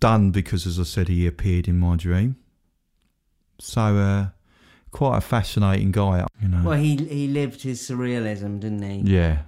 [0.00, 2.36] Done because, as I said, he appeared in my dream.
[3.58, 4.28] So, uh,
[4.90, 6.62] quite a fascinating guy, you know.
[6.62, 9.12] Well, he he lived his surrealism, didn't he?
[9.12, 9.42] yeah.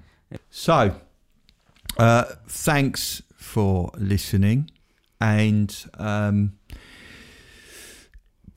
[0.48, 0.94] So,
[1.98, 4.70] uh, thanks for listening,
[5.20, 6.52] and um,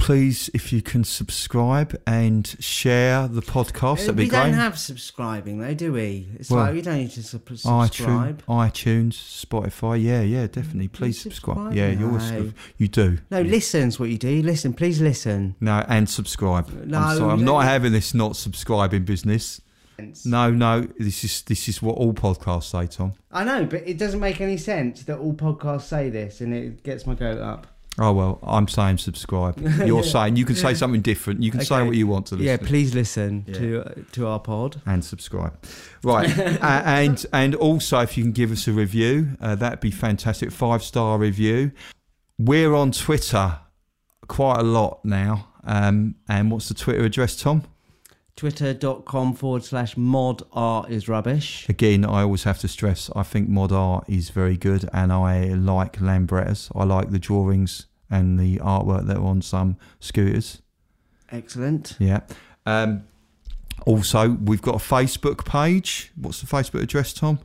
[0.03, 4.39] please, if you can subscribe and share the podcast, that'd be we great.
[4.43, 6.27] don't have subscribing though, do we?
[6.35, 8.43] It's Well, like we don't need to sub- subscribe.
[8.47, 10.03] iTunes, Spotify.
[10.03, 10.89] Yeah, yeah, definitely.
[10.89, 11.55] Mm, please subscribe.
[11.57, 11.75] subscribe?
[11.77, 12.51] Yeah, you always No.
[12.77, 13.19] you do.
[13.31, 14.41] No, listen's what you do.
[14.41, 15.55] Listen, please listen.
[15.61, 16.69] No, and subscribe.
[16.85, 19.61] No, I'm sorry, I'm not having this not subscribing business.
[20.25, 23.13] No, no, this is this is what all podcasts say, Tom.
[23.31, 26.83] I know, but it doesn't make any sense that all podcasts say this, and it
[26.83, 27.67] gets my goat up.
[27.99, 29.59] Oh well, I'm saying subscribe.
[29.85, 31.43] You're saying you can say something different.
[31.43, 32.47] You can say what you want to listen.
[32.47, 33.53] Yeah, please listen Yeah.
[33.59, 34.81] to uh, to our pod.
[34.85, 35.53] and subscribe.
[36.03, 39.91] Right, uh, and and also if you can give us a review, uh, that'd be
[39.91, 40.51] fantastic.
[40.51, 41.71] Five star review.
[42.39, 43.59] We're on Twitter
[44.27, 45.49] quite a lot now.
[45.65, 47.63] Um, and what's the Twitter address, Tom?
[48.35, 51.67] Twitter.com forward slash mod art is rubbish.
[51.69, 55.53] Again, I always have to stress I think mod art is very good, and I
[55.53, 56.71] like Lambrettas.
[56.75, 60.61] I like the drawings and the artwork that are on some scooters.
[61.31, 61.95] Excellent.
[61.99, 62.21] Yeah.
[62.65, 63.05] Um,
[63.85, 66.11] also, we've got a Facebook page.
[66.15, 67.39] What's the Facebook address, Tom?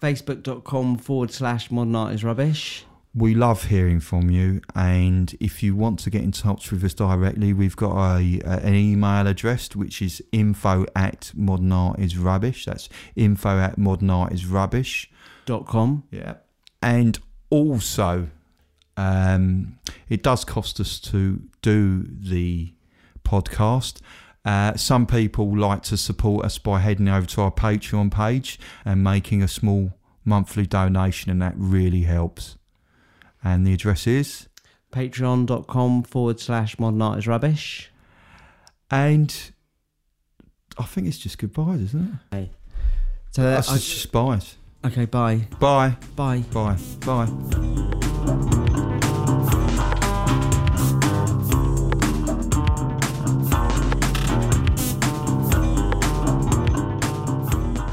[0.00, 2.85] Facebook.com forward slash modern art is rubbish.
[3.18, 6.92] We love hearing from you, and if you want to get in touch with us
[6.92, 12.18] directly, we've got a, a an email address which is info at modern art is
[12.18, 12.66] rubbish.
[12.66, 15.10] That's info at modern art is rubbish.
[15.46, 16.04] Dot com.
[16.10, 16.34] Yeah,
[16.82, 18.28] and also,
[18.98, 19.78] um,
[20.10, 22.74] it does cost us to do the
[23.24, 24.02] podcast.
[24.44, 29.02] Uh, some people like to support us by heading over to our Patreon page and
[29.02, 32.58] making a small monthly donation, and that really helps.
[33.44, 34.48] And the address is
[34.92, 37.90] Patreon.com forward slash modern art is rubbish.
[38.90, 39.34] And
[40.78, 42.50] I think it's just goodbyes, isn't it?
[43.32, 44.56] So uh, That's I- just, just byes.
[44.84, 45.96] okay, bye, Bye.
[46.14, 46.42] bye.
[46.52, 46.78] Bye.
[47.04, 48.62] Bye.